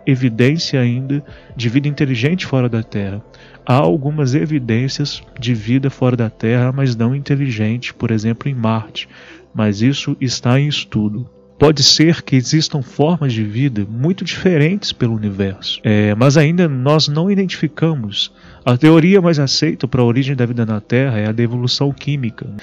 evidência 0.05 0.79
ainda 0.79 1.23
de 1.55 1.69
vida 1.69 1.87
inteligente 1.87 2.45
fora 2.45 2.67
da 2.67 2.83
Terra. 2.83 3.23
Há 3.65 3.75
algumas 3.75 4.35
evidências 4.35 5.23
de 5.39 5.53
vida 5.53 5.89
fora 5.89 6.17
da 6.17 6.29
Terra, 6.29 6.71
mas 6.71 6.95
não 6.95 7.15
inteligente, 7.15 7.93
por 7.93 8.11
exemplo, 8.11 8.49
em 8.49 8.53
Marte. 8.53 9.07
Mas 9.53 9.81
isso 9.81 10.17
está 10.19 10.59
em 10.59 10.67
estudo. 10.67 11.29
Pode 11.63 11.81
ser 11.81 12.23
que 12.23 12.35
existam 12.35 12.81
formas 12.81 13.31
de 13.31 13.41
vida 13.41 13.87
muito 13.89 14.25
diferentes 14.25 14.91
pelo 14.91 15.15
universo, 15.15 15.79
é, 15.81 16.13
mas 16.13 16.35
ainda 16.35 16.67
nós 16.67 17.07
não 17.07 17.31
identificamos. 17.31 18.33
A 18.65 18.75
teoria 18.75 19.21
mais 19.21 19.39
aceita 19.39 19.87
para 19.87 20.01
a 20.01 20.03
origem 20.03 20.35
da 20.35 20.45
vida 20.45 20.65
na 20.65 20.81
Terra 20.81 21.19
é 21.19 21.25
a 21.25 21.31
da 21.31 21.41
evolução 21.41 21.93
química. 21.93 22.53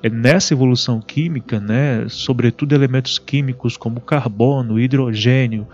É 0.00 0.08
nessa 0.08 0.54
evolução 0.54 1.00
química, 1.00 1.58
né, 1.58 2.06
sobretudo 2.08 2.72
elementos 2.72 3.18
químicos 3.18 3.76
como 3.76 4.00
carbono, 4.00 4.78
hidrogênio, 4.78 5.66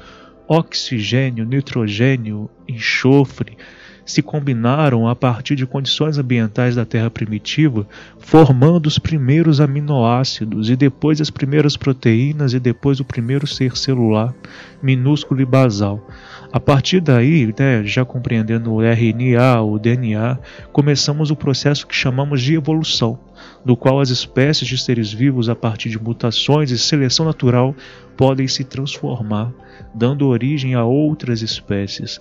oxigênio, 0.49 1.45
nitrogênio, 1.45 2.49
enxofre, 2.67 3.59
se 4.05 4.23
combinaram 4.23 5.09
a 5.09 5.15
partir 5.15 5.55
de 5.55 5.67
condições 5.67 6.19
ambientais 6.19 6.75
da 6.75 6.85
Terra 6.85 7.11
primitiva, 7.11 7.87
formando 8.19 8.87
os 8.87 8.99
primeiros 8.99 9.61
aminoácidos 9.61 10.71
e 10.71 10.77
depois 10.77 11.21
as 11.21 11.31
primeiras 11.31 11.77
proteínas 11.77 12.53
e 12.53 12.61
depois 12.61 13.01
o 13.01 13.05
primeiro 13.05 13.47
ser 13.47 13.77
celular, 13.77 14.35
minúsculo 14.83 15.41
e 15.41 15.45
basal. 15.45 16.07
A 16.53 16.61
partir 16.61 17.01
daí, 17.01 17.53
né, 17.59 17.83
já 17.85 18.05
compreendendo 18.05 18.73
o 18.73 18.83
RNA, 18.83 19.63
o 19.63 19.79
DNA, 19.79 20.39
começamos 20.73 21.31
o 21.31 21.37
processo 21.37 21.87
que 21.87 21.95
chamamos 21.95 22.43
de 22.43 22.55
evolução, 22.55 23.19
do 23.65 23.75
qual 23.75 24.01
as 24.01 24.11
espécies 24.11 24.69
de 24.69 24.77
seres 24.77 25.13
vivos, 25.13 25.49
a 25.49 25.55
partir 25.55 25.89
de 25.89 25.99
mutações 25.99 26.71
e 26.71 26.79
seleção 26.79 27.25
natural, 27.25 27.75
podem 28.17 28.47
se 28.47 28.65
transformar, 28.65 29.51
dando 29.95 30.27
origem 30.27 30.75
a 30.75 30.85
outras 30.85 31.41
espécies. 31.41 32.21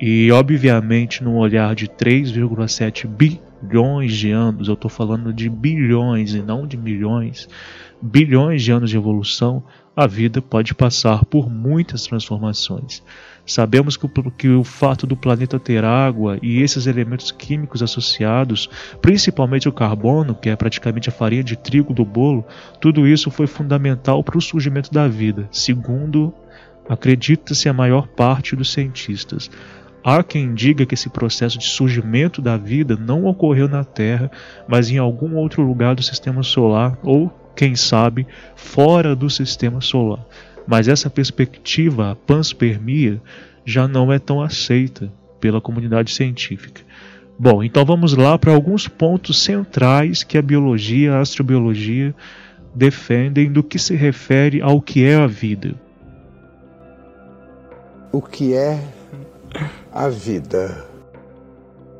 E, 0.00 0.30
obviamente, 0.30 1.22
num 1.22 1.36
olhar 1.36 1.74
de 1.74 1.88
3,7 1.88 3.06
bilhões 3.06 4.14
de 4.14 4.30
anos, 4.30 4.68
eu 4.68 4.74
estou 4.74 4.90
falando 4.90 5.32
de 5.32 5.48
bilhões 5.48 6.34
e 6.34 6.42
não 6.42 6.66
de 6.66 6.76
milhões, 6.76 7.48
bilhões 8.00 8.62
de 8.62 8.72
anos 8.72 8.90
de 8.90 8.96
evolução, 8.96 9.62
a 9.96 10.06
vida 10.06 10.40
pode 10.40 10.74
passar 10.76 11.24
por 11.24 11.50
muitas 11.50 12.04
transformações. 12.04 13.02
Sabemos 13.44 13.96
que 13.96 14.06
o, 14.06 14.30
que 14.30 14.48
o, 14.48 14.62
fato 14.62 15.06
do 15.06 15.16
planeta 15.16 15.58
ter 15.58 15.82
água 15.82 16.38
e 16.40 16.62
esses 16.62 16.86
elementos 16.86 17.32
químicos 17.32 17.82
associados, 17.82 18.68
principalmente 19.00 19.68
o 19.68 19.72
carbono, 19.72 20.34
que 20.34 20.50
é 20.50 20.54
praticamente 20.54 21.08
a 21.08 21.12
farinha 21.12 21.42
de 21.42 21.56
trigo 21.56 21.92
do 21.92 22.04
bolo, 22.04 22.44
tudo 22.80 23.08
isso 23.08 23.30
foi 23.30 23.46
fundamental 23.46 24.22
para 24.22 24.38
o 24.38 24.40
surgimento 24.40 24.92
da 24.92 25.08
vida, 25.08 25.48
segundo 25.50 26.32
acredita-se 26.88 27.68
a 27.68 27.72
maior 27.72 28.08
parte 28.08 28.56
dos 28.56 28.72
cientistas. 28.72 29.50
Há 30.02 30.22
quem 30.22 30.54
diga 30.54 30.86
que 30.86 30.94
esse 30.94 31.10
processo 31.10 31.58
de 31.58 31.66
surgimento 31.66 32.40
da 32.40 32.56
vida 32.56 32.96
não 32.96 33.26
ocorreu 33.26 33.68
na 33.68 33.84
Terra, 33.84 34.30
mas 34.66 34.90
em 34.90 34.98
algum 34.98 35.36
outro 35.36 35.62
lugar 35.62 35.94
do 35.94 36.02
sistema 36.02 36.42
solar 36.42 36.98
ou, 37.02 37.30
quem 37.54 37.76
sabe, 37.76 38.26
fora 38.56 39.14
do 39.14 39.28
sistema 39.28 39.80
solar. 39.80 40.24
Mas 40.66 40.88
essa 40.88 41.10
perspectiva, 41.10 42.12
a 42.12 42.16
panspermia, 42.16 43.20
já 43.64 43.86
não 43.86 44.12
é 44.12 44.18
tão 44.18 44.40
aceita 44.40 45.12
pela 45.40 45.60
comunidade 45.60 46.12
científica. 46.12 46.82
Bom, 47.38 47.62
então 47.62 47.84
vamos 47.84 48.14
lá 48.14 48.38
para 48.38 48.52
alguns 48.52 48.88
pontos 48.88 49.42
centrais 49.42 50.22
que 50.24 50.38
a 50.38 50.42
biologia 50.42 51.14
a 51.14 51.20
astrobiologia 51.20 52.14
defendem 52.74 53.50
do 53.50 53.62
que 53.62 53.78
se 53.78 53.94
refere 53.94 54.60
ao 54.60 54.80
que 54.80 55.04
é 55.04 55.16
a 55.16 55.26
vida. 55.26 55.74
O 58.10 58.22
que 58.22 58.54
é 58.54 58.82
a 59.92 60.08
vida? 60.08 60.86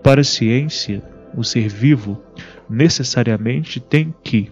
Para 0.03 0.23
a 0.23 0.25
ciência, 0.25 1.03
o 1.37 1.45
ser 1.45 1.69
vivo 1.69 2.19
necessariamente 2.69 3.79
tem 3.79 4.15
que, 4.25 4.51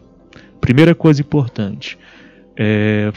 primeira 0.61 0.95
coisa 0.95 1.23
importante, 1.23 1.99
é, 2.57 3.11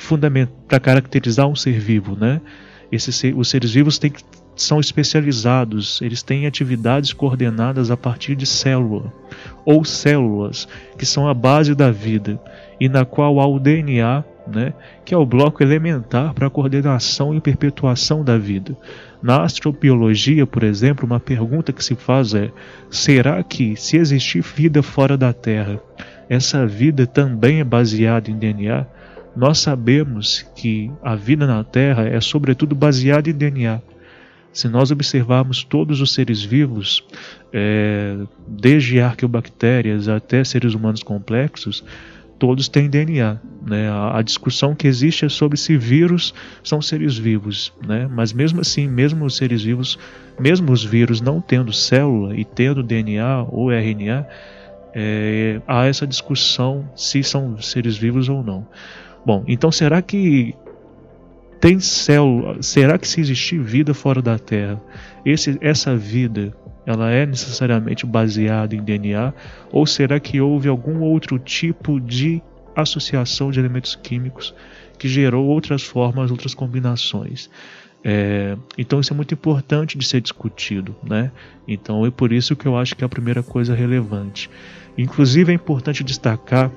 para 0.67 0.79
caracterizar 0.79 1.47
um 1.47 1.55
ser 1.55 1.79
vivo, 1.79 2.15
né? 2.15 2.41
Esse, 2.89 3.33
os 3.33 3.49
seres 3.49 3.71
vivos 3.71 3.99
têm, 3.99 4.13
são 4.55 4.79
especializados, 4.79 6.01
eles 6.01 6.23
têm 6.23 6.47
atividades 6.47 7.11
coordenadas 7.11 7.91
a 7.91 7.97
partir 7.97 8.35
de 8.35 8.45
célula 8.45 9.13
ou 9.65 9.83
células 9.83 10.67
que 10.97 11.05
são 11.05 11.27
a 11.27 11.33
base 11.33 11.75
da 11.75 11.91
vida 11.91 12.41
e 12.79 12.87
na 12.87 13.05
qual 13.05 13.39
há 13.39 13.45
o 13.45 13.59
DNA, 13.59 14.23
né, 14.49 14.73
que 15.05 15.13
é 15.13 15.17
o 15.17 15.25
bloco 15.25 15.63
elementar 15.63 16.33
para 16.33 16.47
a 16.47 16.49
coordenação 16.49 17.33
e 17.33 17.41
perpetuação 17.41 18.23
da 18.23 18.37
vida. 18.37 18.75
Na 19.21 19.43
astrobiologia, 19.43 20.47
por 20.47 20.63
exemplo, 20.63 21.05
uma 21.05 21.19
pergunta 21.19 21.73
que 21.73 21.83
se 21.83 21.95
faz 21.95 22.33
é: 22.33 22.51
será 22.89 23.41
que, 23.43 23.75
se 23.75 23.97
existir 23.97 24.41
vida 24.41 24.81
fora 24.81 25.17
da 25.17 25.33
Terra, 25.33 25.79
essa 26.29 26.65
vida 26.65 27.05
também 27.05 27.59
é 27.59 27.63
baseada 27.63 28.29
em 28.29 28.37
DNA? 28.37 28.85
Nós 29.35 29.59
sabemos 29.59 30.45
que 30.55 30.91
a 31.03 31.15
vida 31.15 31.45
na 31.45 31.63
Terra 31.63 32.07
é 32.07 32.19
sobretudo 32.19 32.75
baseada 32.75 33.29
em 33.29 33.33
DNA. 33.33 33.81
Se 34.51 34.67
nós 34.67 34.89
observarmos 34.89 35.63
todos 35.63 36.01
os 36.01 36.13
seres 36.13 36.43
vivos, 36.43 37.05
é, 37.53 38.17
desde 38.47 38.99
arqueobactérias 38.99 40.07
até 40.09 40.43
seres 40.43 40.73
humanos 40.73 41.03
complexos, 41.03 41.83
todos 42.39 42.67
têm 42.69 42.89
DNA. 42.89 43.37
Né? 43.67 43.89
A, 43.89 44.17
a, 44.17 44.21
discussão 44.21 44.73
que 44.73 44.87
existe 44.87 45.25
é 45.25 45.29
sobre 45.29 45.57
se 45.57 45.77
vírus 45.77 46.33
são 46.63 46.81
seres 46.81 47.17
vivos, 47.17 47.73
né? 47.85 48.07
mas 48.09 48.31
mesmo 48.31 48.61
assim, 48.61 48.87
mesmo 48.87 49.25
os 49.25 49.35
seres 49.35 49.61
vivos, 49.61 49.99
mesmo 50.39 50.71
os 50.71 50.83
vírus 50.83 51.19
não 51.19 51.41
tendo 51.41 51.73
célula 51.73 52.35
e 52.35 52.45
tendo 52.45 52.81
DNA 52.81 53.43
ou 53.49 53.71
RNA, 53.71 54.25
é, 54.95 55.61
há 55.67 55.85
essa 55.85 56.07
discussão 56.07 56.89
se 56.95 57.21
são 57.21 57.61
seres 57.61 57.97
vivos 57.97 58.29
ou 58.29 58.41
não. 58.41 58.65
Bom, 59.25 59.43
então 59.47 59.71
será 59.71 60.01
que 60.01 60.55
tem 61.59 61.79
célula? 61.79 62.61
Será 62.61 62.97
que 62.97 63.07
se 63.07 63.19
existir 63.19 63.59
vida 63.59 63.93
fora 63.93 64.21
da 64.21 64.39
Terra, 64.39 64.81
esse, 65.25 65.57
essa 65.61 65.95
vida 65.95 66.53
ela 66.85 67.11
é 67.11 67.25
necessariamente 67.25 68.05
baseada 68.05 68.75
em 68.75 68.81
DNA 68.81 69.33
ou 69.71 69.85
será 69.85 70.19
que 70.19 70.41
houve 70.41 70.67
algum 70.67 71.01
outro 71.01 71.37
tipo 71.37 71.99
de 71.99 72.41
associação 72.75 73.51
de 73.51 73.59
elementos 73.59 73.95
químicos 73.95 74.55
que 74.97 75.07
gerou 75.07 75.45
outras 75.45 75.83
formas, 75.83 76.31
outras 76.31 76.55
combinações? 76.55 77.49
É, 78.03 78.57
então 78.77 78.99
isso 78.99 79.13
é 79.13 79.15
muito 79.15 79.33
importante 79.33 79.97
de 79.97 80.05
ser 80.05 80.21
discutido, 80.21 80.95
né? 81.03 81.31
Então 81.67 82.05
é 82.05 82.11
por 82.11 82.31
isso 82.31 82.55
que 82.55 82.65
eu 82.65 82.77
acho 82.77 82.95
que 82.95 83.03
é 83.03 83.05
a 83.05 83.09
primeira 83.09 83.43
coisa 83.43 83.75
relevante. 83.75 84.49
Inclusive 84.97 85.51
é 85.51 85.55
importante 85.55 86.03
destacar 86.03 86.71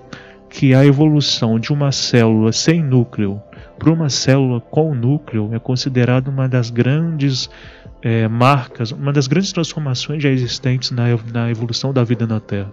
que 0.51 0.75
a 0.75 0.85
evolução 0.85 1.59
de 1.59 1.73
uma 1.73 1.93
célula 1.93 2.53
sem 2.53 2.83
núcleo 2.83 3.41
para 3.83 3.93
uma 3.93 4.09
célula 4.09 4.61
com 4.61 4.95
núcleo 4.95 5.53
é 5.53 5.59
considerada 5.59 6.31
uma 6.31 6.49
das 6.49 6.71
grandes 6.71 7.51
é, 8.01 8.29
marcas, 8.29 8.93
uma 8.93 9.13
das 9.13 9.27
grandes 9.27 9.53
transformações 9.53 10.23
já 10.23 10.29
existentes 10.29 10.93
na, 10.93 11.07
na 11.33 11.51
evolução 11.51 11.93
da 11.93 12.05
vida 12.05 12.25
na 12.25 12.39
Terra. 12.39 12.73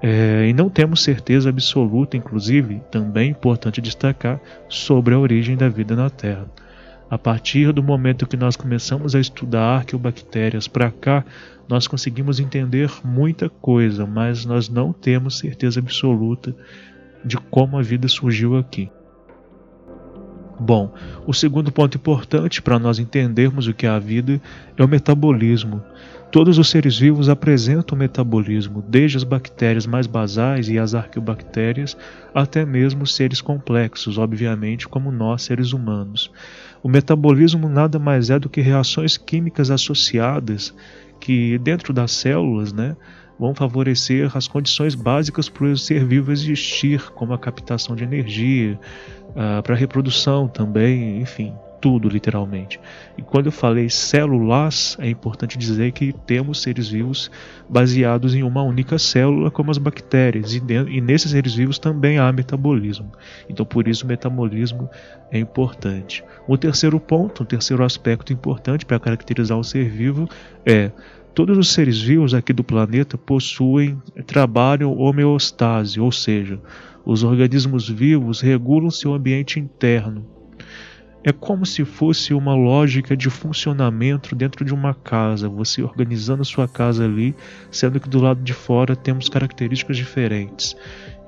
É, 0.00 0.46
e 0.48 0.54
não 0.54 0.70
temos 0.70 1.02
certeza 1.02 1.50
absoluta, 1.50 2.16
inclusive, 2.16 2.80
também 2.90 3.28
é 3.28 3.30
importante 3.30 3.82
destacar, 3.82 4.40
sobre 4.66 5.14
a 5.14 5.18
origem 5.18 5.58
da 5.58 5.68
vida 5.68 5.94
na 5.94 6.08
Terra. 6.08 6.46
A 7.10 7.18
partir 7.18 7.70
do 7.70 7.82
momento 7.82 8.26
que 8.26 8.38
nós 8.38 8.56
começamos 8.56 9.14
a 9.14 9.20
estudar 9.20 9.76
arqueobactérias 9.76 10.66
para 10.66 10.90
cá, 10.90 11.22
nós 11.68 11.86
conseguimos 11.86 12.40
entender 12.40 12.90
muita 13.04 13.50
coisa, 13.50 14.06
mas 14.06 14.46
nós 14.46 14.70
não 14.70 14.90
temos 14.90 15.38
certeza 15.38 15.80
absoluta 15.80 16.56
de 17.22 17.36
como 17.36 17.76
a 17.78 17.82
vida 17.82 18.08
surgiu 18.08 18.56
aqui. 18.56 18.90
Bom, 20.62 20.92
o 21.26 21.32
segundo 21.32 21.72
ponto 21.72 21.96
importante 21.96 22.60
para 22.60 22.78
nós 22.78 22.98
entendermos 22.98 23.66
o 23.66 23.72
que 23.72 23.86
é 23.86 23.88
a 23.88 23.98
vida 23.98 24.38
é 24.76 24.84
o 24.84 24.88
metabolismo. 24.88 25.82
Todos 26.30 26.58
os 26.58 26.68
seres 26.68 26.98
vivos 26.98 27.30
apresentam 27.30 27.96
metabolismo, 27.96 28.84
desde 28.86 29.16
as 29.16 29.24
bactérias 29.24 29.86
mais 29.86 30.06
basais 30.06 30.68
e 30.68 30.78
as 30.78 30.94
arqueobactérias, 30.94 31.96
até 32.34 32.66
mesmo 32.66 33.06
seres 33.06 33.40
complexos, 33.40 34.18
obviamente, 34.18 34.86
como 34.86 35.10
nós, 35.10 35.44
seres 35.44 35.72
humanos. 35.72 36.30
O 36.82 36.90
metabolismo 36.90 37.66
nada 37.66 37.98
mais 37.98 38.28
é 38.28 38.38
do 38.38 38.50
que 38.50 38.60
reações 38.60 39.16
químicas 39.16 39.70
associadas 39.70 40.74
que, 41.18 41.56
dentro 41.58 41.94
das 41.94 42.12
células, 42.12 42.70
né, 42.70 42.94
vão 43.40 43.54
favorecer 43.54 44.36
as 44.36 44.46
condições 44.46 44.94
básicas 44.94 45.48
para 45.48 45.64
o 45.64 45.76
ser 45.76 46.04
vivo 46.04 46.30
existir, 46.30 47.10
como 47.12 47.32
a 47.32 47.38
captação 47.38 47.96
de 47.96 48.04
energia, 48.04 48.78
uh, 49.30 49.62
para 49.62 49.74
a 49.74 49.78
reprodução 49.78 50.46
também, 50.46 51.22
enfim, 51.22 51.54
tudo 51.80 52.06
literalmente. 52.06 52.78
E 53.16 53.22
quando 53.22 53.46
eu 53.46 53.52
falei 53.52 53.88
células, 53.88 54.94
é 55.00 55.08
importante 55.08 55.56
dizer 55.56 55.90
que 55.92 56.12
temos 56.12 56.60
seres 56.60 56.90
vivos 56.90 57.30
baseados 57.66 58.34
em 58.34 58.42
uma 58.42 58.62
única 58.62 58.98
célula, 58.98 59.50
como 59.50 59.70
as 59.70 59.78
bactérias, 59.78 60.52
e, 60.52 60.62
e 60.90 61.00
nesses 61.00 61.30
seres 61.30 61.54
vivos 61.54 61.78
também 61.78 62.18
há 62.18 62.30
metabolismo. 62.30 63.10
Então, 63.48 63.64
por 63.64 63.88
isso, 63.88 64.04
o 64.04 64.08
metabolismo 64.08 64.90
é 65.32 65.38
importante. 65.38 66.22
O 66.46 66.58
terceiro 66.58 67.00
ponto, 67.00 67.42
o 67.42 67.46
terceiro 67.46 67.82
aspecto 67.82 68.34
importante 68.34 68.84
para 68.84 69.00
caracterizar 69.00 69.58
o 69.58 69.64
ser 69.64 69.88
vivo 69.88 70.28
é 70.66 70.90
Todos 71.34 71.56
os 71.56 71.72
seres 71.72 72.00
vivos 72.00 72.34
aqui 72.34 72.52
do 72.52 72.64
planeta 72.64 73.16
possuem, 73.16 74.00
trabalham 74.26 74.96
homeostase, 74.98 76.00
ou 76.00 76.10
seja, 76.10 76.60
os 77.04 77.22
organismos 77.22 77.88
vivos 77.88 78.40
regulam 78.40 78.90
seu 78.90 79.14
ambiente 79.14 79.58
interno. 79.58 80.26
É 81.22 81.32
como 81.32 81.66
se 81.66 81.84
fosse 81.84 82.32
uma 82.32 82.54
lógica 82.54 83.14
de 83.14 83.28
funcionamento 83.28 84.34
dentro 84.34 84.64
de 84.64 84.72
uma 84.72 84.94
casa, 84.94 85.50
você 85.50 85.82
organizando 85.82 86.42
sua 86.46 86.66
casa 86.66 87.04
ali, 87.04 87.34
sendo 87.70 88.00
que 88.00 88.08
do 88.08 88.20
lado 88.20 88.42
de 88.42 88.54
fora 88.54 88.96
temos 88.96 89.28
características 89.28 89.98
diferentes. 89.98 90.74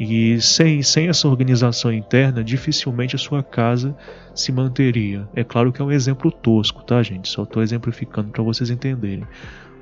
E 0.01 0.41
sem, 0.41 0.83
sem 0.83 1.09
essa 1.09 1.29
organização 1.29 1.93
interna, 1.93 2.43
dificilmente 2.43 3.15
a 3.15 3.19
sua 3.19 3.43
casa 3.43 3.95
se 4.35 4.51
manteria. 4.51 5.29
É 5.35 5.45
claro 5.45 5.71
que 5.71 5.83
é 5.83 5.85
um 5.85 5.93
exemplo 5.93 6.33
tosco, 6.33 6.83
tá, 6.83 7.03
gente? 7.03 7.29
Só 7.29 7.43
estou 7.43 7.63
exemplificando 7.63 8.31
para 8.31 8.43
vocês 8.43 8.71
entenderem. 8.71 9.27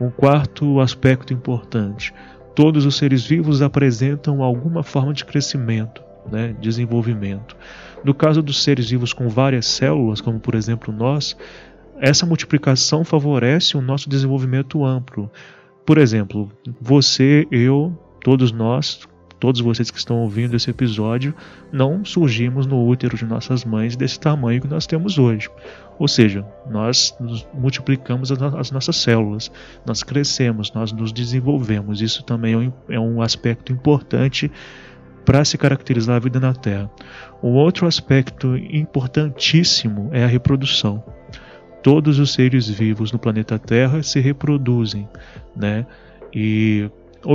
Um 0.00 0.10
quarto 0.10 0.80
aspecto 0.80 1.32
importante: 1.32 2.14
todos 2.54 2.86
os 2.86 2.96
seres 2.96 3.24
vivos 3.26 3.60
apresentam 3.60 4.42
alguma 4.42 4.82
forma 4.82 5.12
de 5.12 5.24
crescimento, 5.24 6.02
né, 6.30 6.54
desenvolvimento. 6.60 7.56
No 8.02 8.14
caso 8.14 8.42
dos 8.42 8.62
seres 8.62 8.88
vivos 8.88 9.12
com 9.12 9.28
várias 9.28 9.66
células, 9.66 10.20
como 10.20 10.40
por 10.40 10.54
exemplo 10.54 10.92
nós, 10.92 11.36
essa 12.00 12.24
multiplicação 12.24 13.04
favorece 13.04 13.76
o 13.76 13.82
nosso 13.82 14.08
desenvolvimento 14.08 14.84
amplo. 14.84 15.30
Por 15.84 15.98
exemplo, 15.98 16.50
você, 16.80 17.46
eu, 17.50 17.92
todos 18.22 18.52
nós 18.52 19.06
todos 19.40 19.62
vocês 19.62 19.90
que 19.90 19.98
estão 19.98 20.18
ouvindo 20.18 20.54
esse 20.54 20.68
episódio, 20.68 21.34
não 21.72 22.04
surgimos 22.04 22.66
no 22.66 22.86
útero 22.86 23.16
de 23.16 23.24
nossas 23.24 23.64
mães 23.64 23.96
desse 23.96 24.20
tamanho 24.20 24.60
que 24.60 24.68
nós 24.68 24.86
temos 24.86 25.18
hoje. 25.18 25.48
Ou 26.00 26.08
seja, 26.08 26.46
nós 26.70 27.14
multiplicamos 27.52 28.32
as 28.32 28.70
nossas 28.70 28.96
células, 28.96 29.52
nós 29.84 30.02
crescemos, 30.02 30.72
nós 30.72 30.92
nos 30.92 31.12
desenvolvemos. 31.12 32.00
Isso 32.00 32.24
também 32.24 32.72
é 32.88 32.98
um 32.98 33.22
é 33.22 33.24
aspecto 33.26 33.70
importante 33.70 34.50
para 35.26 35.44
se 35.44 35.58
caracterizar 35.58 36.16
a 36.16 36.18
vida 36.18 36.40
na 36.40 36.54
Terra. 36.54 36.90
Um 37.42 37.50
outro 37.50 37.86
aspecto 37.86 38.56
importantíssimo 38.56 40.08
é 40.10 40.24
a 40.24 40.26
reprodução. 40.26 41.04
Todos 41.82 42.18
os 42.18 42.32
seres 42.32 42.66
vivos 42.66 43.12
no 43.12 43.18
planeta 43.18 43.58
Terra 43.58 44.02
se 44.02 44.20
reproduzem, 44.20 45.06
né? 45.54 45.84
E 46.34 46.90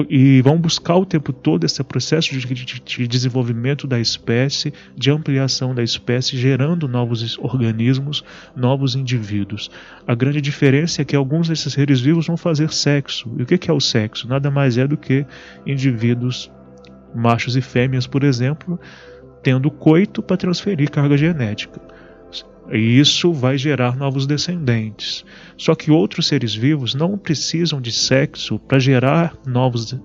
e 0.09 0.41
vão 0.41 0.57
buscar 0.57 0.95
o 0.95 1.05
tempo 1.05 1.31
todo 1.31 1.63
esse 1.63 1.83
processo 1.83 2.31
de, 2.31 2.39
de, 2.39 2.79
de, 2.79 3.07
desenvolvimento 3.07 3.85
da 3.85 3.99
espécie, 3.99 4.73
de 4.95 5.11
ampliação 5.11 5.75
da 5.75 5.83
espécie, 5.83 6.37
gerando 6.37 6.87
novos 6.87 7.37
organismos, 7.37 8.23
novos 8.55 8.95
indivíduos. 8.95 9.69
A 10.07 10.15
grande 10.15 10.41
diferença 10.41 11.01
é 11.01 11.05
que 11.05 11.15
alguns 11.15 11.47
desses 11.47 11.71
seres 11.71 12.01
vivos 12.01 12.25
vão 12.25 12.37
fazer 12.37 12.71
sexo. 12.73 13.31
E 13.37 13.43
o 13.43 13.45
que 13.45 13.69
é 13.69 13.73
o 13.73 13.79
sexo? 13.79 14.27
Nada 14.27 14.49
mais 14.49 14.77
é 14.77 14.87
do 14.87 14.97
que 14.97 15.25
indivíduos, 15.65 16.51
machos 17.13 17.55
e 17.55 17.61
fêmeas, 17.61 18.07
por 18.07 18.23
exemplo, 18.23 18.79
tendo 19.43 19.69
coito 19.69 20.23
para 20.23 20.37
transferir 20.37 20.89
carga 20.89 21.15
genética. 21.15 21.79
E 22.71 22.99
isso 22.99 23.31
vai 23.31 23.57
gerar 23.57 23.95
novos 23.95 24.25
descendentes. 24.25 25.23
Só 25.57 25.75
que 25.75 25.91
outros 25.91 26.27
seres 26.27 26.55
vivos 26.55 26.95
não 26.95 27.17
precisam 27.17 27.79
de 27.79 27.91
sexo 27.91 28.57
para 28.57 28.79
gerar 28.79 29.35
novos, 29.45 29.95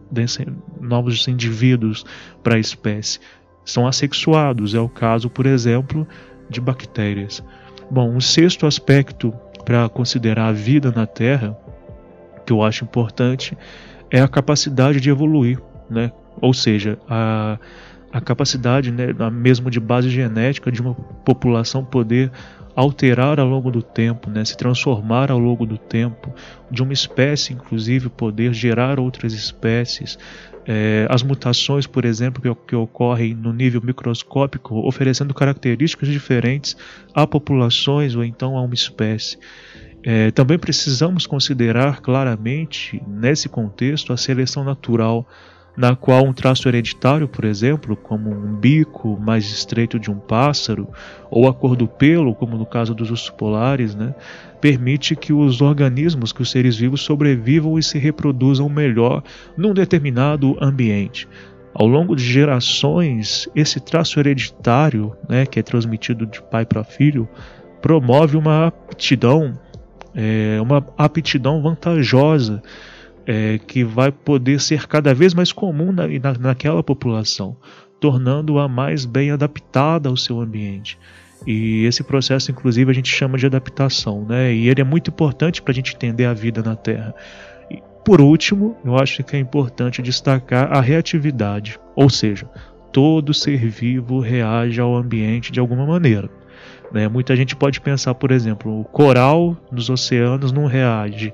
novos 0.80 1.26
indivíduos 1.26 2.04
para 2.42 2.56
a 2.56 2.58
espécie. 2.58 3.18
São 3.64 3.86
assexuados, 3.86 4.74
é 4.74 4.80
o 4.80 4.88
caso, 4.88 5.30
por 5.30 5.46
exemplo, 5.46 6.06
de 6.48 6.60
bactérias. 6.60 7.42
Bom, 7.90 8.10
um 8.10 8.20
sexto 8.20 8.66
aspecto 8.66 9.32
para 9.64 9.88
considerar 9.88 10.48
a 10.48 10.52
vida 10.52 10.92
na 10.94 11.06
Terra, 11.06 11.56
que 12.44 12.52
eu 12.52 12.62
acho 12.62 12.84
importante, 12.84 13.56
é 14.10 14.20
a 14.20 14.28
capacidade 14.28 15.00
de 15.00 15.10
evoluir, 15.10 15.60
né? 15.88 16.12
Ou 16.40 16.52
seja, 16.52 16.98
a 17.08 17.58
a 18.12 18.20
capacidade, 18.20 18.90
né, 18.90 19.06
mesmo 19.32 19.70
de 19.70 19.78
base 19.78 20.10
genética, 20.10 20.70
de 20.70 20.80
uma 20.80 20.94
população 20.94 21.84
poder 21.84 22.30
alterar 22.74 23.38
ao 23.38 23.46
longo 23.46 23.70
do 23.70 23.82
tempo, 23.82 24.30
né, 24.30 24.44
se 24.44 24.56
transformar 24.56 25.30
ao 25.30 25.38
longo 25.38 25.66
do 25.66 25.76
tempo, 25.76 26.32
de 26.70 26.82
uma 26.82 26.92
espécie, 26.92 27.52
inclusive, 27.52 28.08
poder 28.08 28.54
gerar 28.54 28.98
outras 28.98 29.32
espécies. 29.32 30.18
É, 30.66 31.06
as 31.10 31.22
mutações, 31.22 31.86
por 31.86 32.04
exemplo, 32.04 32.40
que, 32.42 32.54
que 32.68 32.76
ocorrem 32.76 33.34
no 33.34 33.52
nível 33.52 33.80
microscópico, 33.82 34.76
oferecendo 34.86 35.34
características 35.34 36.08
diferentes 36.08 36.76
a 37.14 37.26
populações 37.26 38.14
ou 38.14 38.24
então 38.24 38.56
a 38.56 38.62
uma 38.62 38.74
espécie. 38.74 39.38
É, 40.02 40.30
também 40.30 40.58
precisamos 40.58 41.26
considerar 41.26 42.00
claramente, 42.00 43.02
nesse 43.06 43.48
contexto, 43.48 44.12
a 44.12 44.16
seleção 44.16 44.64
natural 44.64 45.26
na 45.80 45.96
qual 45.96 46.26
um 46.26 46.32
traço 46.32 46.68
hereditário, 46.68 47.26
por 47.26 47.46
exemplo, 47.46 47.96
como 47.96 48.28
um 48.28 48.54
bico 48.54 49.18
mais 49.18 49.46
estreito 49.46 49.98
de 49.98 50.10
um 50.10 50.18
pássaro, 50.18 50.86
ou 51.30 51.48
a 51.48 51.54
cor 51.54 51.74
do 51.74 51.88
pelo, 51.88 52.34
como 52.34 52.58
no 52.58 52.66
caso 52.66 52.94
dos 52.94 53.10
ursos 53.10 53.30
polares, 53.30 53.94
né, 53.94 54.14
permite 54.60 55.16
que 55.16 55.32
os 55.32 55.62
organismos, 55.62 56.34
que 56.34 56.42
os 56.42 56.50
seres 56.50 56.76
vivos 56.76 57.00
sobrevivam 57.00 57.78
e 57.78 57.82
se 57.82 57.98
reproduzam 57.98 58.68
melhor 58.68 59.22
num 59.56 59.72
determinado 59.72 60.54
ambiente. 60.60 61.26
Ao 61.72 61.86
longo 61.86 62.14
de 62.14 62.24
gerações, 62.24 63.48
esse 63.56 63.80
traço 63.80 64.20
hereditário, 64.20 65.16
né, 65.26 65.46
que 65.46 65.58
é 65.58 65.62
transmitido 65.62 66.26
de 66.26 66.42
pai 66.42 66.66
para 66.66 66.84
filho, 66.84 67.26
promove 67.80 68.36
uma 68.36 68.66
aptidão, 68.66 69.58
é, 70.14 70.58
uma 70.60 70.84
aptidão 70.98 71.62
vantajosa 71.62 72.62
é, 73.26 73.58
que 73.58 73.84
vai 73.84 74.10
poder 74.10 74.60
ser 74.60 74.86
cada 74.86 75.14
vez 75.14 75.34
mais 75.34 75.52
comum 75.52 75.92
na, 75.92 76.06
na, 76.06 76.38
naquela 76.38 76.82
população, 76.82 77.56
tornando-a 78.00 78.68
mais 78.68 79.04
bem 79.04 79.30
adaptada 79.30 80.08
ao 80.08 80.16
seu 80.16 80.40
ambiente. 80.40 80.98
E 81.46 81.84
esse 81.84 82.02
processo, 82.02 82.50
inclusive, 82.50 82.90
a 82.90 82.94
gente 82.94 83.10
chama 83.10 83.38
de 83.38 83.46
adaptação, 83.46 84.24
né? 84.24 84.52
E 84.52 84.68
ele 84.68 84.80
é 84.80 84.84
muito 84.84 85.10
importante 85.10 85.62
para 85.62 85.72
a 85.72 85.74
gente 85.74 85.94
entender 85.94 86.26
a 86.26 86.34
vida 86.34 86.62
na 86.62 86.76
Terra. 86.76 87.14
E, 87.70 87.82
por 88.04 88.20
último, 88.20 88.76
eu 88.84 88.96
acho 88.96 89.22
que 89.24 89.36
é 89.36 89.38
importante 89.38 90.02
destacar 90.02 90.70
a 90.72 90.80
reatividade, 90.80 91.78
ou 91.96 92.10
seja, 92.10 92.46
todo 92.92 93.32
ser 93.32 93.58
vivo 93.68 94.20
reage 94.20 94.80
ao 94.80 94.94
ambiente 94.94 95.50
de 95.50 95.60
alguma 95.60 95.86
maneira. 95.86 96.28
Né? 96.92 97.08
Muita 97.08 97.34
gente 97.36 97.56
pode 97.56 97.80
pensar, 97.80 98.14
por 98.14 98.30
exemplo, 98.30 98.80
o 98.80 98.84
coral 98.84 99.56
nos 99.70 99.88
oceanos 99.88 100.52
não 100.52 100.66
reage 100.66 101.32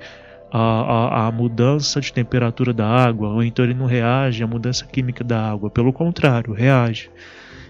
a, 0.50 0.60
a, 0.60 1.26
a, 1.26 1.32
mudança 1.32 2.00
de 2.00 2.12
temperatura 2.12 2.72
da 2.72 2.86
água, 2.86 3.28
ou 3.28 3.42
então 3.42 3.64
ele 3.64 3.74
não 3.74 3.86
reage 3.86 4.42
à 4.42 4.46
mudança 4.46 4.84
química 4.86 5.24
da 5.24 5.50
água. 5.50 5.70
Pelo 5.70 5.92
contrário, 5.92 6.52
reage. 6.52 7.10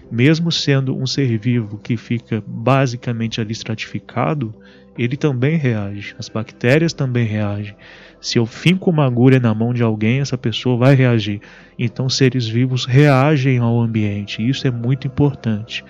Mesmo 0.09 0.51
sendo 0.51 0.95
um 0.95 1.05
ser 1.05 1.37
vivo 1.37 1.77
que 1.77 1.97
fica 1.97 2.41
basicamente 2.47 3.41
ali 3.41 3.51
estratificado, 3.51 4.53
ele 4.97 5.17
também 5.17 5.57
reage. 5.57 6.15
As 6.17 6.29
bactérias 6.29 6.93
também 6.93 7.25
reagem. 7.25 7.75
Se 8.19 8.39
eu 8.39 8.45
finco 8.45 8.89
uma 8.89 9.05
agulha 9.05 9.39
na 9.39 9.53
mão 9.53 9.73
de 9.73 9.83
alguém, 9.83 10.19
essa 10.19 10.37
pessoa 10.37 10.77
vai 10.77 10.95
reagir. 10.95 11.41
Então, 11.77 12.09
seres 12.09 12.47
vivos 12.47 12.85
reagem 12.85 13.59
ao 13.59 13.79
ambiente. 13.79 14.47
Isso 14.47 14.65
é 14.65 14.71
muito 14.71 15.05
importante 15.05 15.83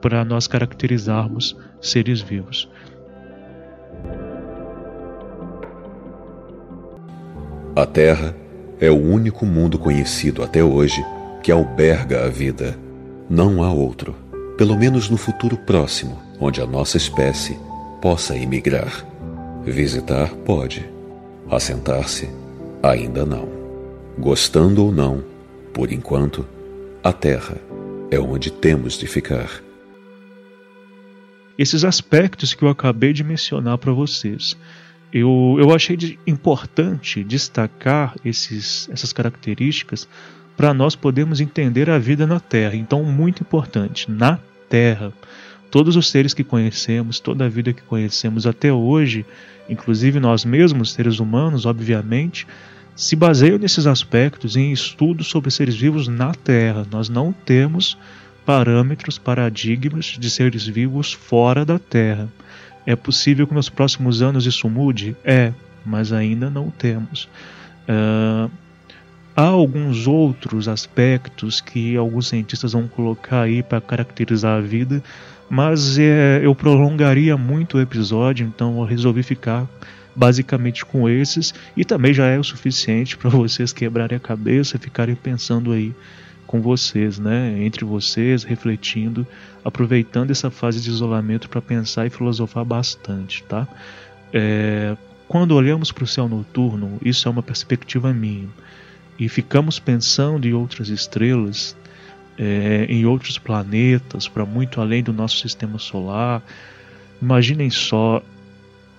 para 0.00 0.24
nós 0.24 0.46
caracterizarmos 0.46 1.56
seres 1.80 2.20
vivos. 2.20 2.68
A 7.74 7.86
Terra 7.86 8.34
é 8.80 8.90
o 8.90 8.96
único 8.96 9.46
mundo 9.46 9.78
conhecido 9.78 10.42
até 10.42 10.62
hoje 10.62 11.04
que 11.42 11.52
alberga 11.52 12.24
a 12.24 12.28
vida. 12.28 12.76
Não 13.28 13.62
há 13.62 13.72
outro, 13.72 14.14
pelo 14.58 14.76
menos 14.76 15.08
no 15.08 15.16
futuro 15.16 15.56
próximo, 15.56 16.20
onde 16.40 16.60
a 16.60 16.66
nossa 16.66 16.96
espécie 16.96 17.56
possa 18.02 18.36
emigrar. 18.36 19.06
Visitar 19.64 20.30
pode, 20.44 20.84
assentar-se 21.48 22.28
ainda 22.82 23.24
não. 23.24 23.48
Gostando 24.18 24.84
ou 24.84 24.90
não, 24.90 25.22
por 25.72 25.92
enquanto, 25.92 26.44
a 27.04 27.12
Terra 27.12 27.56
é 28.10 28.18
onde 28.18 28.50
temos 28.50 28.94
de 28.94 29.06
ficar. 29.06 29.62
Esses 31.56 31.84
aspectos 31.84 32.52
que 32.52 32.64
eu 32.64 32.68
acabei 32.68 33.12
de 33.12 33.22
mencionar 33.22 33.78
para 33.78 33.92
vocês 33.92 34.56
eu, 35.12 35.56
eu 35.58 35.74
achei 35.74 35.96
de 35.96 36.18
importante 36.26 37.24
destacar 37.24 38.14
esses, 38.24 38.88
essas 38.92 39.12
características 39.12 40.08
para 40.56 40.74
nós 40.74 40.94
podermos 40.94 41.40
entender 41.40 41.88
a 41.90 41.98
vida 41.98 42.26
na 42.26 42.38
Terra. 42.38 42.76
Então, 42.76 43.02
muito 43.02 43.42
importante, 43.42 44.10
na 44.10 44.38
Terra. 44.68 45.12
Todos 45.70 45.96
os 45.96 46.08
seres 46.10 46.34
que 46.34 46.44
conhecemos, 46.44 47.18
toda 47.18 47.46
a 47.46 47.48
vida 47.48 47.72
que 47.72 47.82
conhecemos 47.82 48.46
até 48.46 48.72
hoje, 48.72 49.24
inclusive 49.68 50.20
nós 50.20 50.44
mesmos, 50.44 50.92
seres 50.92 51.18
humanos, 51.18 51.64
obviamente, 51.64 52.46
se 52.94 53.16
baseiam 53.16 53.58
nesses 53.58 53.86
aspectos 53.86 54.56
em 54.56 54.72
estudos 54.72 55.28
sobre 55.28 55.50
seres 55.50 55.74
vivos 55.74 56.06
na 56.08 56.34
Terra. 56.34 56.86
Nós 56.90 57.08
não 57.08 57.32
temos 57.32 57.96
parâmetros, 58.44 59.16
paradigmas 59.16 60.16
de 60.18 60.28
seres 60.28 60.66
vivos 60.66 61.12
fora 61.12 61.64
da 61.64 61.78
Terra. 61.78 62.28
É 62.86 62.96
possível 62.96 63.46
que 63.46 63.54
nos 63.54 63.68
próximos 63.68 64.22
anos 64.22 64.46
isso 64.46 64.68
mude? 64.68 65.16
É, 65.24 65.52
mas 65.84 66.12
ainda 66.12 66.50
não 66.50 66.70
temos. 66.70 67.28
Uh, 67.88 68.50
há 69.36 69.44
alguns 69.44 70.06
outros 70.06 70.68
aspectos 70.68 71.60
que 71.60 71.96
alguns 71.96 72.28
cientistas 72.28 72.72
vão 72.72 72.86
colocar 72.88 73.42
aí 73.42 73.62
para 73.62 73.80
caracterizar 73.80 74.58
a 74.58 74.60
vida, 74.60 75.02
mas 75.48 75.98
é, 75.98 76.40
eu 76.42 76.54
prolongaria 76.54 77.36
muito 77.36 77.76
o 77.76 77.80
episódio, 77.80 78.46
então 78.46 78.78
eu 78.78 78.84
resolvi 78.84 79.22
ficar 79.22 79.66
basicamente 80.14 80.84
com 80.84 81.08
esses 81.08 81.54
e 81.76 81.84
também 81.84 82.12
já 82.12 82.26
é 82.26 82.38
o 82.38 82.44
suficiente 82.44 83.16
para 83.16 83.30
vocês 83.30 83.72
quebrarem 83.72 84.16
a 84.16 84.20
cabeça 84.20 84.76
e 84.76 84.78
ficarem 84.78 85.14
pensando 85.14 85.72
aí 85.72 85.94
com 86.50 86.60
vocês, 86.60 87.16
né? 87.16 87.62
Entre 87.64 87.84
vocês, 87.84 88.42
refletindo, 88.42 89.24
aproveitando 89.64 90.32
essa 90.32 90.50
fase 90.50 90.80
de 90.80 90.90
isolamento 90.90 91.48
para 91.48 91.62
pensar 91.62 92.08
e 92.08 92.10
filosofar 92.10 92.64
bastante, 92.64 93.44
tá? 93.44 93.68
É, 94.32 94.96
quando 95.28 95.54
olhamos 95.54 95.92
para 95.92 96.02
o 96.02 96.08
céu 96.08 96.28
noturno, 96.28 96.98
isso 97.04 97.28
é 97.28 97.30
uma 97.30 97.40
perspectiva 97.40 98.12
minha, 98.12 98.48
e 99.16 99.28
ficamos 99.28 99.78
pensando 99.78 100.44
em 100.44 100.52
outras 100.52 100.88
estrelas, 100.88 101.76
é, 102.36 102.84
em 102.88 103.06
outros 103.06 103.38
planetas, 103.38 104.26
para 104.26 104.44
muito 104.44 104.80
além 104.80 105.04
do 105.04 105.12
nosso 105.12 105.38
sistema 105.38 105.78
solar. 105.78 106.42
Imaginem 107.22 107.70
só, 107.70 108.20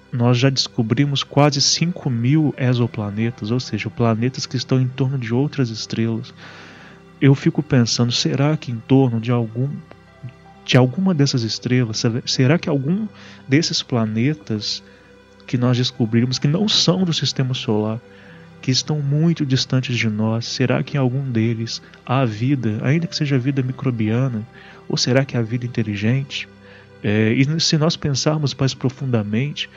nós 0.10 0.38
já 0.38 0.50
descobrimos 0.50 1.22
quase 1.22 1.62
5 1.62 2.10
mil 2.10 2.56
exoplanetas, 2.58 3.52
ou 3.52 3.60
seja, 3.60 3.90
planetas 3.90 4.46
que 4.46 4.56
estão 4.56 4.80
em 4.80 4.88
torno 4.88 5.18
de 5.18 5.34
outras 5.34 5.70
estrelas 5.70 6.34
eu 7.22 7.36
fico 7.36 7.62
pensando, 7.62 8.12
será 8.12 8.58
que 8.58 8.72
em 8.72 8.78
torno 8.80 9.20
de 9.22 9.32
algum 9.32 9.70
de 10.64 10.78
alguma 10.78 11.14
dessas 11.14 11.44
estrelas, 11.44 12.04
será 12.26 12.58
que 12.58 12.70
algum 12.70 13.08
desses 13.48 13.82
planetas 13.82 14.82
que 15.46 15.58
nós 15.58 15.78
descobrimos 15.78 16.40
que 16.40 16.48
não 16.48 16.70
são 16.70 17.04
do 17.04 17.12
sistema 17.12 17.54
solar, 17.54 18.00
que 18.62 18.72
estão 18.72 19.02
muito 19.02 19.46
distantes 19.46 19.98
de 19.98 20.08
nós, 20.08 20.46
será 20.46 20.84
que 20.84 20.96
em 20.96 21.00
algum 21.00 21.30
deles 21.30 21.82
há 22.06 22.24
vida, 22.24 22.80
ainda 22.84 23.08
que 23.08 23.16
seja 23.16 23.40
vida 23.40 23.62
microbiana, 23.64 24.48
ou 24.88 24.96
será 24.96 25.26
que 25.26 25.36
há 25.36 25.42
vida 25.42 25.66
inteligente? 25.66 26.48
É, 27.04 27.34
e 27.34 27.60
se 27.60 27.78
nós 27.78 27.98
pensarmos 27.98 28.54
mais 28.54 28.74
profundamente, 28.74 29.68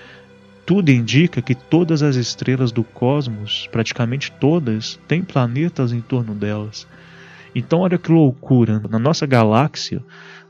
tudo 0.66 0.90
indica 0.90 1.42
que 1.42 1.54
todas 1.54 2.02
as 2.02 2.16
estrelas 2.16 2.70
do 2.70 2.85
cosmos, 2.85 3.68
praticamente 3.72 4.30
todas, 4.33 5.00
têm 5.09 5.22
planetas 5.22 5.92
em 5.92 6.00
torno 6.00 6.35
delas. 6.35 6.87
Então, 7.55 7.81
olha 7.81 7.99
que 7.99 8.11
loucura! 8.11 8.83
Na 8.90 8.99
nossa 8.99 9.27
galáxia, 9.27 10.03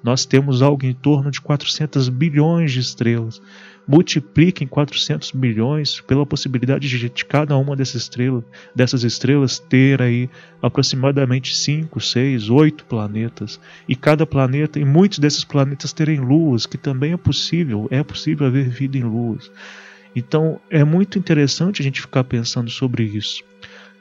nós 0.03 0.25
temos 0.25 0.63
algo 0.63 0.85
em 0.85 0.93
torno 0.93 1.31
de 1.31 1.41
400 1.41 2.09
bilhões 2.09 2.73
de 2.73 2.81
estrelas. 2.81 3.41
Multipliquem 3.87 4.67
400 4.67 5.31
bilhões 5.33 6.01
pela 6.01 6.25
possibilidade 6.25 6.89
de 6.89 7.25
cada 7.25 7.57
uma 7.57 7.77
dessas 7.77 8.03
estrelas, 8.03 8.43
dessas 8.75 9.05
estrelas 9.05 9.59
ter 9.59 10.01
aí 10.01 10.31
aproximadamente 10.63 11.55
5, 11.55 12.01
6, 12.01 12.49
8 12.49 12.85
planetas. 12.87 13.61
E 13.87 13.95
cada 13.95 14.27
planeta, 14.27 14.79
e 14.79 14.85
muitos 14.85 15.19
desses 15.19 15.45
planetas 15.45 15.93
terem 15.93 16.19
luas, 16.19 16.65
que 16.65 16.79
também 16.79 17.13
é 17.13 17.17
possível, 17.19 17.87
é 17.91 18.03
possível 18.03 18.47
haver 18.47 18.69
vida 18.69 18.97
em 18.97 19.03
luas. 19.03 19.51
Então 20.17 20.61
é 20.71 20.85
muito 20.85 21.19
interessante 21.19 21.83
a 21.83 21.85
gente 21.85 22.01
ficar 22.01 22.25
pensando 22.25 22.71
sobre 22.71 23.05
isso. 23.05 23.43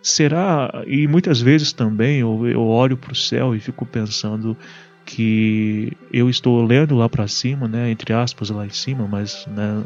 Será, 0.04 0.84
e 0.86 1.08
muitas 1.08 1.40
vezes 1.40 1.72
também 1.72 2.20
eu, 2.20 2.46
eu 2.46 2.62
olho 2.62 2.98
para 2.98 3.14
o 3.14 3.16
céu 3.16 3.56
e 3.56 3.60
fico 3.62 3.86
pensando 3.86 4.58
que 5.06 5.94
eu 6.12 6.30
estou 6.30 6.62
olhando 6.62 6.94
lá 6.94 7.08
para 7.08 7.26
cima, 7.26 7.70
né, 7.70 7.90
entre 7.90 8.12
aspas 8.12 8.50
lá 8.50 8.66
em 8.66 8.70
cima, 8.70 9.08
mas 9.08 9.48
né, 9.48 9.82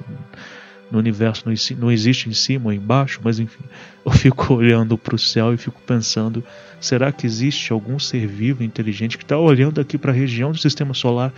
no 0.90 0.98
universo 0.98 1.44
não, 1.46 1.54
não 1.78 1.92
existe 1.92 2.28
em 2.30 2.34
cima 2.34 2.66
ou 2.66 2.74
embaixo, 2.74 3.22
mas 3.24 3.38
enfim, 3.38 3.64
eu 4.04 4.12
fico 4.12 4.56
olhando 4.56 4.98
para 4.98 5.14
o 5.14 5.20
céu 5.20 5.54
e 5.54 5.58
fico 5.58 5.80
pensando: 5.86 6.44
será 6.82 7.12
que 7.12 7.28
existe 7.28 7.72
algum 7.72 8.00
ser 8.00 8.26
vivo 8.26 8.64
inteligente 8.64 9.20
que 9.20 9.24
está 9.24 9.38
olhando 9.38 9.80
aqui 9.80 10.00
para 10.00 10.12
a 10.12 10.16
região 10.16 10.52
do 10.52 10.58
sistema 10.58 10.96
solar 10.96 11.32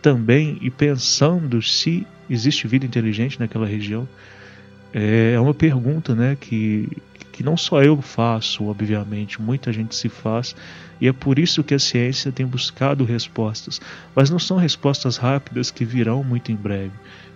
também 0.00 0.56
e 0.60 0.70
pensando 0.70 1.60
se 1.60 2.06
existe 2.30 2.68
vida 2.68 2.86
inteligente 2.86 3.40
naquela 3.40 3.66
região? 3.66 4.08
É, 4.94 5.38
uma 5.40 5.52
pergunta 5.52 6.14
né, 6.14 6.36
que, 6.40 6.88
que 7.32 7.42
não 7.42 7.56
só 7.56 7.82
eu 7.82 8.00
faço, 8.00 8.66
obviamente, 8.66 9.42
muita 9.42 9.72
gente 9.72 9.96
se 9.96 10.08
faz, 10.08 10.54
e 11.00 11.08
é 11.08 11.12
por 11.12 11.36
isso 11.36 11.64
que 11.64 11.74
a 11.74 11.78
ciência 11.80 12.30
tem 12.30 12.46
buscado 12.46 13.04
respostas, 13.04 13.80
mas 14.14 14.30
não 14.30 14.38
são 14.38 14.56
respostas 14.56 15.16
rápidas 15.16 15.72
que 15.72 15.84
virão 15.84 16.22
muito 16.22 16.52
em 16.52 16.54
breve. 16.54 16.92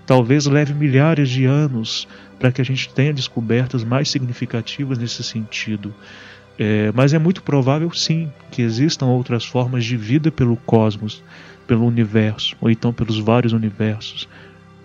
Talvez 0.07 0.47
leve 0.47 0.73
milhares 0.73 1.29
de 1.29 1.45
anos 1.47 2.07
para 2.39 2.53
que 2.53 2.63
a 2.63 2.65
gente 2.65 2.95
tenha 2.95 3.13
descobertas 3.13 3.83
mais 3.83 4.09
significativas 4.09 4.97
nesse 4.97 5.25
sentido. 5.25 5.93
É, 6.57 6.93
mas 6.95 7.13
é 7.13 7.19
muito 7.19 7.43
provável, 7.43 7.93
sim, 7.93 8.33
que 8.53 8.63
existam 8.63 9.07
outras 9.07 9.45
formas 9.45 9.85
de 9.85 9.97
vida 9.97 10.31
pelo 10.31 10.57
cosmos 10.57 11.23
pelo 11.69 11.87
universo, 11.87 12.57
ou 12.61 12.71
então 12.71 12.93
pelos 12.93 13.19
vários 13.19 13.53
universos. 13.53 14.27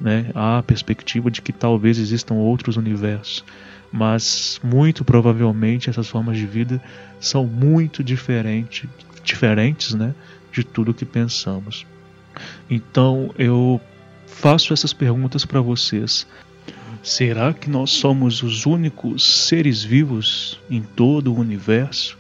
Né? 0.04 0.30
Há 0.36 0.58
a 0.58 0.64
perspectiva 0.64 1.32
de 1.32 1.42
que 1.42 1.54
talvez 1.54 1.98
existam 1.98 2.34
outros 2.34 2.76
universos, 2.76 3.42
mas 3.90 4.60
muito 4.62 5.06
provavelmente 5.06 5.90
essas 5.90 6.10
formas 6.10 6.36
de 6.36 6.46
vida 6.46 6.84
são 7.22 7.46
muito 7.46 8.04
diferente, 8.04 8.90
diferentes 9.24 9.94
né? 9.94 10.14
de 10.52 10.62
tudo 10.62 10.94
que 10.94 11.06
pensamos. 11.06 11.86
Então 12.70 13.34
eu 13.38 13.80
faço 14.28 14.74
essas 14.74 14.92
perguntas 14.92 15.46
para 15.46 15.62
vocês. 15.62 16.28
Será 17.02 17.54
que 17.54 17.70
nós 17.70 17.92
somos 17.92 18.44
os 18.44 18.66
únicos 18.66 19.24
seres 19.24 19.86
vivos 19.86 20.60
em 20.70 20.82
todo 20.82 21.32
o 21.32 21.40
universo? 21.40 22.18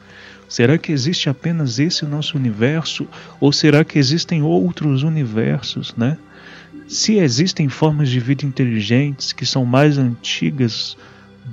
Será 0.47 0.77
que 0.77 0.93
existe 0.93 1.29
apenas 1.29 1.79
esse 1.79 2.05
nosso 2.05 2.37
universo 2.37 3.05
ou 3.41 3.51
será 3.51 3.83
que 3.83 3.99
existem 3.99 4.41
outros 4.41 5.03
universos, 5.03 5.93
né? 5.97 6.17
Se 6.87 7.17
existem 7.17 7.69
formas 7.69 8.09
de 8.09 8.19
vida 8.19 8.45
inteligentes 8.45 9.33
que 9.33 9.45
são 9.45 9.65
mais 9.65 9.97
antigas 9.97 10.97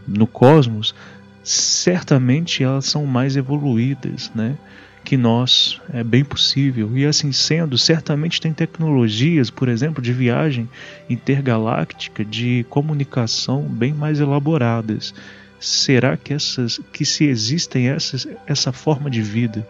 no 0.07 0.27
cosmos, 0.27 0.95
certamente 1.43 2.63
elas 2.63 2.87
são 2.87 3.07
mais 3.07 3.37
evoluídas, 3.37 4.31
né? 4.35 4.57
Que 5.05 5.17
nós, 5.17 5.81
é 5.93 6.05
bem 6.05 6.25
possível. 6.25 6.97
E 6.97 7.07
assim 7.07 7.33
sendo, 7.33 7.79
certamente 7.79 8.41
tem 8.41 8.53
tecnologias, 8.53 9.49
por 9.51 9.69
exemplo, 9.69 10.03
de 10.03 10.13
viagem 10.13 10.69
intergaláctica, 11.09 12.25
de 12.25 12.67
comunicação 12.69 13.63
bem 13.63 13.95
mais 13.95 14.21
elaboradas 14.21 15.15
será 15.61 16.17
que 16.17 16.33
essas 16.33 16.81
que 16.91 17.05
se 17.05 17.25
existem 17.25 17.91
essas, 17.91 18.27
essa 18.47 18.73
forma 18.73 19.11
de 19.11 19.21
vida 19.21 19.69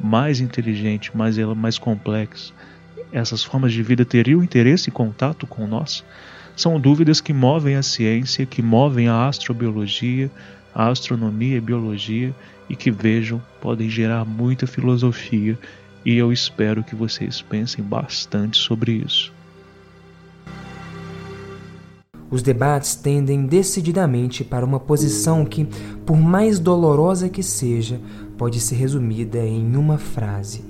mais 0.00 0.40
inteligente, 0.40 1.14
mais 1.16 1.36
ela 1.36 1.54
mais 1.54 1.78
complexa, 1.78 2.52
essas 3.12 3.44
formas 3.44 3.72
de 3.72 3.82
vida 3.82 4.04
teriam 4.04 4.42
interesse 4.42 4.88
e 4.88 4.92
contato 4.92 5.46
com 5.46 5.66
nós? 5.66 6.04
São 6.56 6.80
dúvidas 6.80 7.20
que 7.20 7.32
movem 7.32 7.76
a 7.76 7.82
ciência, 7.82 8.46
que 8.46 8.62
movem 8.62 9.08
a 9.08 9.26
astrobiologia, 9.26 10.30
a 10.74 10.88
astronomia 10.88 11.56
e 11.56 11.60
biologia 11.60 12.34
e 12.68 12.76
que 12.76 12.90
vejam 12.90 13.40
podem 13.60 13.88
gerar 13.88 14.24
muita 14.24 14.66
filosofia 14.66 15.58
e 16.04 16.16
eu 16.16 16.32
espero 16.32 16.82
que 16.82 16.94
vocês 16.94 17.40
pensem 17.40 17.84
bastante 17.84 18.56
sobre 18.56 18.92
isso. 18.92 19.32
Os 22.30 22.42
debates 22.42 22.94
tendem 22.94 23.44
decididamente 23.44 24.42
para 24.42 24.64
uma 24.64 24.80
posição 24.80 25.44
que, 25.44 25.68
por 26.06 26.16
mais 26.16 26.58
dolorosa 26.58 27.28
que 27.28 27.42
seja, 27.42 28.00
pode 28.38 28.58
ser 28.58 28.76
resumida 28.76 29.38
em 29.38 29.76
uma 29.76 29.98
frase: 29.98 30.64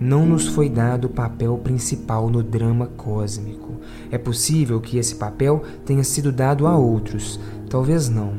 Não 0.00 0.24
nos 0.24 0.46
foi 0.46 0.68
dado 0.68 1.06
o 1.06 1.10
papel 1.10 1.58
principal 1.58 2.30
no 2.30 2.40
drama 2.40 2.86
cósmico. 2.86 3.80
É 4.12 4.16
possível 4.16 4.80
que 4.80 4.96
esse 4.96 5.16
papel 5.16 5.64
tenha 5.84 6.04
sido 6.04 6.30
dado 6.30 6.68
a 6.68 6.76
outros, 6.76 7.40
talvez 7.68 8.08
não. 8.08 8.34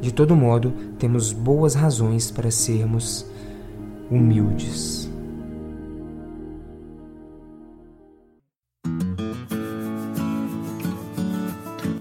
De 0.00 0.10
todo 0.12 0.34
modo, 0.34 0.72
temos 0.98 1.30
boas 1.32 1.74
razões 1.74 2.30
para 2.30 2.50
sermos 2.50 3.26
humildes. 4.10 5.10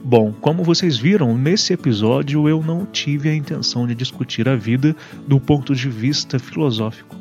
Bom, 0.04 0.34
como 0.42 0.64
vocês 0.64 0.98
viram, 0.98 1.38
nesse 1.38 1.74
episódio 1.74 2.48
eu 2.48 2.62
não 2.62 2.86
tive 2.86 3.30
a 3.30 3.36
intenção 3.36 3.86
de 3.86 3.96
discutir 3.96 4.48
a 4.48 4.56
vida 4.56 4.96
do 5.28 5.40
ponto 5.40 5.76
de 5.76 5.88
vista 5.90 6.40
filosófico. 6.40 7.21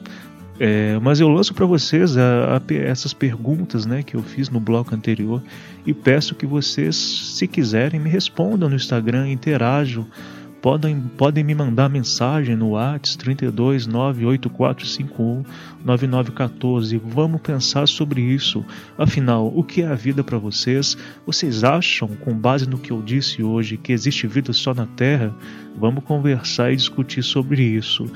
É, 0.63 0.99
mas 1.01 1.21
eu 1.21 1.29
lanço 1.29 1.55
para 1.55 1.65
vocês 1.65 2.19
a, 2.19 2.59
a, 2.59 2.75
essas 2.75 3.15
perguntas 3.15 3.87
né, 3.87 4.03
que 4.03 4.15
eu 4.15 4.23
fiz 4.23 4.51
no 4.51 4.61
bloco 4.61 4.95
anterior 4.95 5.43
e 5.87 5.95
peço 5.95 6.35
que 6.35 6.45
vocês, 6.45 6.95
se 6.95 7.49
quiserem, 7.49 7.99
me 7.99 8.11
respondam 8.11 8.69
no 8.69 8.77
Instagram, 8.77 9.31
interajam 9.31 10.07
podem, 10.61 11.01
podem 11.01 11.43
me 11.43 11.55
mandar 11.55 11.89
mensagem 11.89 12.55
no 12.55 12.71
WhatsApp 12.71 13.19
32 13.19 13.87
98451 13.87 15.45
9914. 15.85 17.01
Vamos 17.03 17.41
pensar 17.41 17.87
sobre 17.89 18.21
isso. 18.21 18.65
Afinal, 18.97 19.51
o 19.55 19.65
que 19.65 19.83
é 19.83 19.87
a 19.87 19.95
vida 19.95 20.23
para 20.23 20.39
vocês? 20.39 20.97
Vocês 21.27 21.65
acham, 21.65 22.09
com 22.09 22.35
base 22.35 22.69
no 22.69 22.79
que 22.79 22.91
eu 22.91 23.03
disse 23.03 23.43
hoje, 23.43 23.77
que 23.77 23.93
existe 23.93 24.27
vida 24.27 24.53
só 24.53 24.75
na 24.75 24.87
Terra? 24.87 25.35
Vamos 25.77 26.05
conversar 26.05 26.73
e 26.73 26.77
discutir 26.77 27.23
sobre 27.23 27.63
isso. 27.63 28.11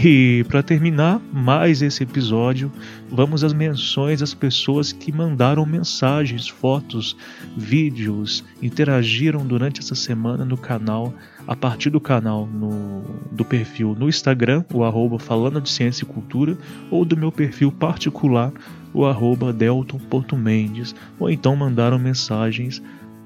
E 0.00 0.44
para 0.44 0.62
terminar 0.62 1.20
mais 1.32 1.82
esse 1.82 2.04
episódio, 2.04 2.70
vamos 3.10 3.42
às 3.42 3.52
menções 3.52 4.22
às 4.22 4.32
pessoas 4.32 4.92
que 4.92 5.10
mandaram 5.10 5.66
mensagens, 5.66 6.46
fotos, 6.46 7.16
vídeos, 7.56 8.44
interagiram 8.62 9.44
durante 9.44 9.80
essa 9.80 9.96
semana 9.96 10.44
no 10.44 10.56
canal, 10.56 11.12
a 11.48 11.56
partir 11.56 11.90
do 11.90 12.00
canal 12.00 12.46
no, 12.46 13.02
do 13.32 13.44
perfil 13.44 13.96
no 13.98 14.08
Instagram, 14.08 14.64
o 14.72 14.84
arroba 14.84 15.18
falando 15.18 15.60
de 15.60 15.68
ciência 15.68 16.04
e 16.04 16.06
cultura, 16.06 16.56
ou 16.92 17.04
do 17.04 17.16
meu 17.16 17.32
perfil 17.32 17.72
particular, 17.72 18.52
o 18.94 19.04
arroba 19.04 19.52
delton.mendes, 19.52 20.94
ou 21.18 21.28
então 21.28 21.56
mandaram 21.56 21.98
mensagens 21.98 22.80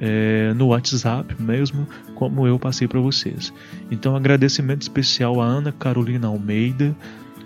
é, 0.04 0.52
no 0.54 0.66
WhatsApp 0.66 1.40
mesmo, 1.40 1.86
como 2.16 2.44
eu 2.44 2.58
passei 2.58 2.88
para 2.88 2.98
vocês. 2.98 3.54
Então, 3.88 4.16
agradecimento 4.16 4.82
especial 4.82 5.40
a 5.40 5.44
Ana 5.44 5.70
Carolina 5.70 6.26
Almeida 6.26 6.94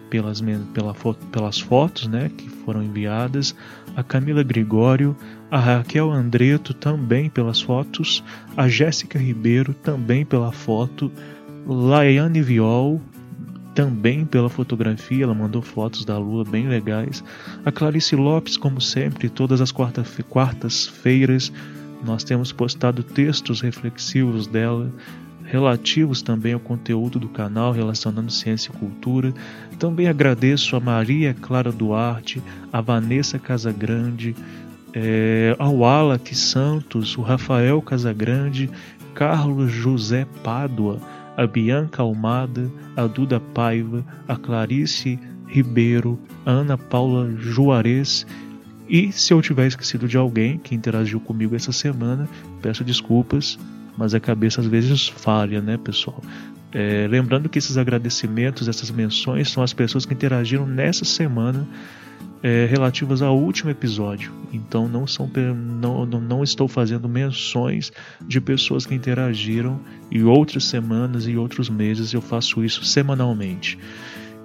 pelas, 0.09 0.43
pela 0.73 0.95
pelas 1.31 1.61
fotos 1.61 2.07
né, 2.07 2.31
que 2.35 2.49
foram 2.49 2.83
enviadas, 2.83 3.55
a 3.95 4.03
Camila 4.03 4.43
Gregório, 4.43 5.15
a 5.51 5.59
Raquel 5.59 6.11
Andreto 6.11 6.73
também 6.73 7.29
pelas 7.29 7.61
fotos, 7.61 8.25
a 8.57 8.67
Jéssica 8.69 9.19
Ribeiro 9.19 9.75
também 9.75 10.25
pela 10.25 10.51
foto, 10.51 11.13
Laiane 11.67 12.41
Viol 12.41 13.03
também 13.75 14.25
pela 14.25 14.49
fotografia, 14.49 15.25
ela 15.25 15.35
mandou 15.35 15.61
fotos 15.61 16.03
da 16.07 16.17
lua 16.17 16.43
bem 16.43 16.67
legais. 16.67 17.23
A 17.63 17.71
Clarice 17.71 18.17
Lopes, 18.17 18.57
como 18.57 18.81
sempre, 18.81 19.29
todas 19.29 19.61
as 19.61 19.71
quartas-feiras 19.71 21.53
nós 22.05 22.25
temos 22.25 22.53
postado 22.53 23.03
textos 23.03 23.61
reflexivos 23.61 24.47
dela, 24.47 24.93
relativos 25.45 26.23
também 26.23 26.53
ao 26.53 26.61
conteúdo 26.61 27.19
do 27.19 27.29
canal 27.29 27.73
relacionando 27.73 28.31
ciência 28.31 28.71
e 28.75 28.79
cultura. 28.79 29.33
Também 29.79 30.09
agradeço 30.09 30.77
a 30.77 30.81
Maria 30.81 31.35
Clara 31.35 31.71
Duarte, 31.71 32.43
a 32.73 32.81
Vanessa 32.81 33.39
Casagrande, 33.39 34.35
é, 34.93 35.55
ao 35.59 35.85
Alak 35.85 36.35
Santos, 36.35 37.17
o 37.17 37.23
Rafael 37.23 37.81
Casagrande, 37.83 38.71
Carlos 39.15 39.71
José 39.71 40.27
Pádua, 40.43 41.01
a 41.37 41.47
Bianca 41.47 42.03
Almada, 42.03 42.71
a 42.97 43.07
Duda 43.07 43.39
Paiva, 43.39 44.05
a 44.27 44.37
Clarice 44.37 45.19
Ribeiro, 45.47 46.19
a 46.45 46.51
Ana 46.51 46.79
Paula 46.79 47.31
Juarez. 47.37 48.27
E 48.89 49.11
se 49.13 49.33
eu 49.33 49.43
tiver 49.43 49.67
esquecido 49.67 50.07
de 50.07 50.17
alguém 50.17 50.59
que 50.59 50.75
interagiu 50.75 51.21
comigo 51.21 51.57
essa 51.57 51.73
semana, 51.73 52.29
peço 52.63 52.85
desculpas, 52.85 53.59
mas 53.97 54.15
a 54.15 54.21
cabeça 54.21 54.61
às 54.61 54.67
vezes 54.67 55.09
falha, 55.09 55.61
né, 55.61 55.77
pessoal? 55.77 56.23
É, 56.73 57.07
lembrando 57.09 57.49
que 57.49 57.59
esses 57.59 57.77
agradecimentos, 57.77 58.69
essas 58.69 58.91
menções, 58.91 59.51
são 59.51 59.63
as 59.63 59.73
pessoas 59.73 60.05
que 60.05 60.13
interagiram 60.13 60.67
nessa 60.67 61.05
semana 61.05 61.67
é, 62.43 62.67
relativas 62.67 63.23
ao 63.23 63.39
último 63.39 63.71
episódio. 63.71 64.33
Então 64.53 64.89
não 64.89 65.07
são 65.07 65.31
não, 65.81 66.07
não 66.07 66.45
estou 66.45 66.69
fazendo 66.69 67.09
menções 67.09 67.93
de 68.27 68.41
pessoas 68.41 68.87
que 68.87 68.95
interagiram 68.95 69.81
em 70.11 70.23
outras 70.23 70.65
semanas 70.65 71.27
e 71.27 71.37
outros 71.37 71.69
meses. 71.69 72.13
Eu 72.13 72.21
faço 72.21 72.65
isso 72.65 72.85
semanalmente. 72.85 73.79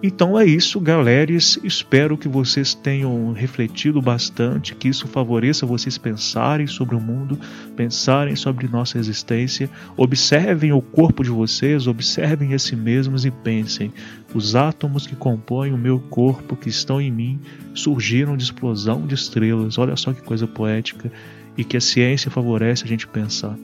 Então 0.03 0.39
é 0.39 0.43
isso, 0.43 0.79
galeras. 0.79 1.59
Espero 1.63 2.17
que 2.17 2.27
vocês 2.27 2.73
tenham 2.73 3.33
refletido 3.33 4.01
bastante, 4.01 4.73
que 4.73 4.87
isso 4.87 5.07
favoreça 5.07 5.63
vocês 5.63 5.95
pensarem 5.95 6.65
sobre 6.65 6.95
o 6.95 6.99
mundo, 6.99 7.39
pensarem 7.75 8.35
sobre 8.35 8.67
nossa 8.67 8.97
existência. 8.97 9.69
Observem 9.95 10.71
o 10.71 10.81
corpo 10.81 11.23
de 11.23 11.29
vocês, 11.29 11.85
observem 11.85 12.55
a 12.55 12.59
si 12.59 12.75
mesmos 12.75 13.25
e 13.25 13.31
pensem: 13.31 13.93
os 14.33 14.55
átomos 14.55 15.05
que 15.05 15.15
compõem 15.15 15.71
o 15.71 15.77
meu 15.77 15.99
corpo, 15.99 16.55
que 16.55 16.69
estão 16.69 16.99
em 16.99 17.11
mim, 17.11 17.39
surgiram 17.75 18.35
de 18.35 18.43
explosão 18.43 19.05
de 19.05 19.13
estrelas. 19.13 19.77
Olha 19.77 19.95
só 19.95 20.13
que 20.13 20.23
coisa 20.23 20.47
poética 20.47 21.11
e 21.55 21.63
que 21.63 21.77
a 21.77 21.81
ciência 21.81 22.31
favorece 22.31 22.85
a 22.85 22.87
gente 22.87 23.07
pensar. 23.07 23.55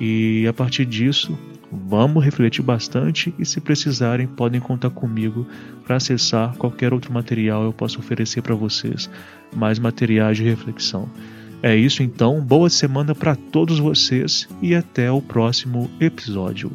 E 0.00 0.46
a 0.46 0.52
partir 0.52 0.86
disso, 0.86 1.36
Vamos 1.70 2.24
refletir 2.24 2.62
bastante 2.62 3.34
e, 3.38 3.44
se 3.44 3.60
precisarem, 3.60 4.26
podem 4.26 4.60
contar 4.60 4.90
comigo 4.90 5.46
para 5.84 5.96
acessar 5.96 6.56
qualquer 6.56 6.94
outro 6.94 7.12
material 7.12 7.62
eu 7.62 7.72
possa 7.72 7.98
oferecer 7.98 8.40
para 8.42 8.54
vocês, 8.54 9.10
mais 9.54 9.78
materiais 9.78 10.36
de 10.38 10.44
reflexão. 10.44 11.08
É 11.62 11.76
isso 11.76 12.02
então, 12.02 12.40
boa 12.40 12.70
semana 12.70 13.14
para 13.14 13.34
todos 13.34 13.78
vocês 13.78 14.48
e 14.62 14.74
até 14.74 15.10
o 15.10 15.20
próximo 15.20 15.90
episódio. 16.00 16.70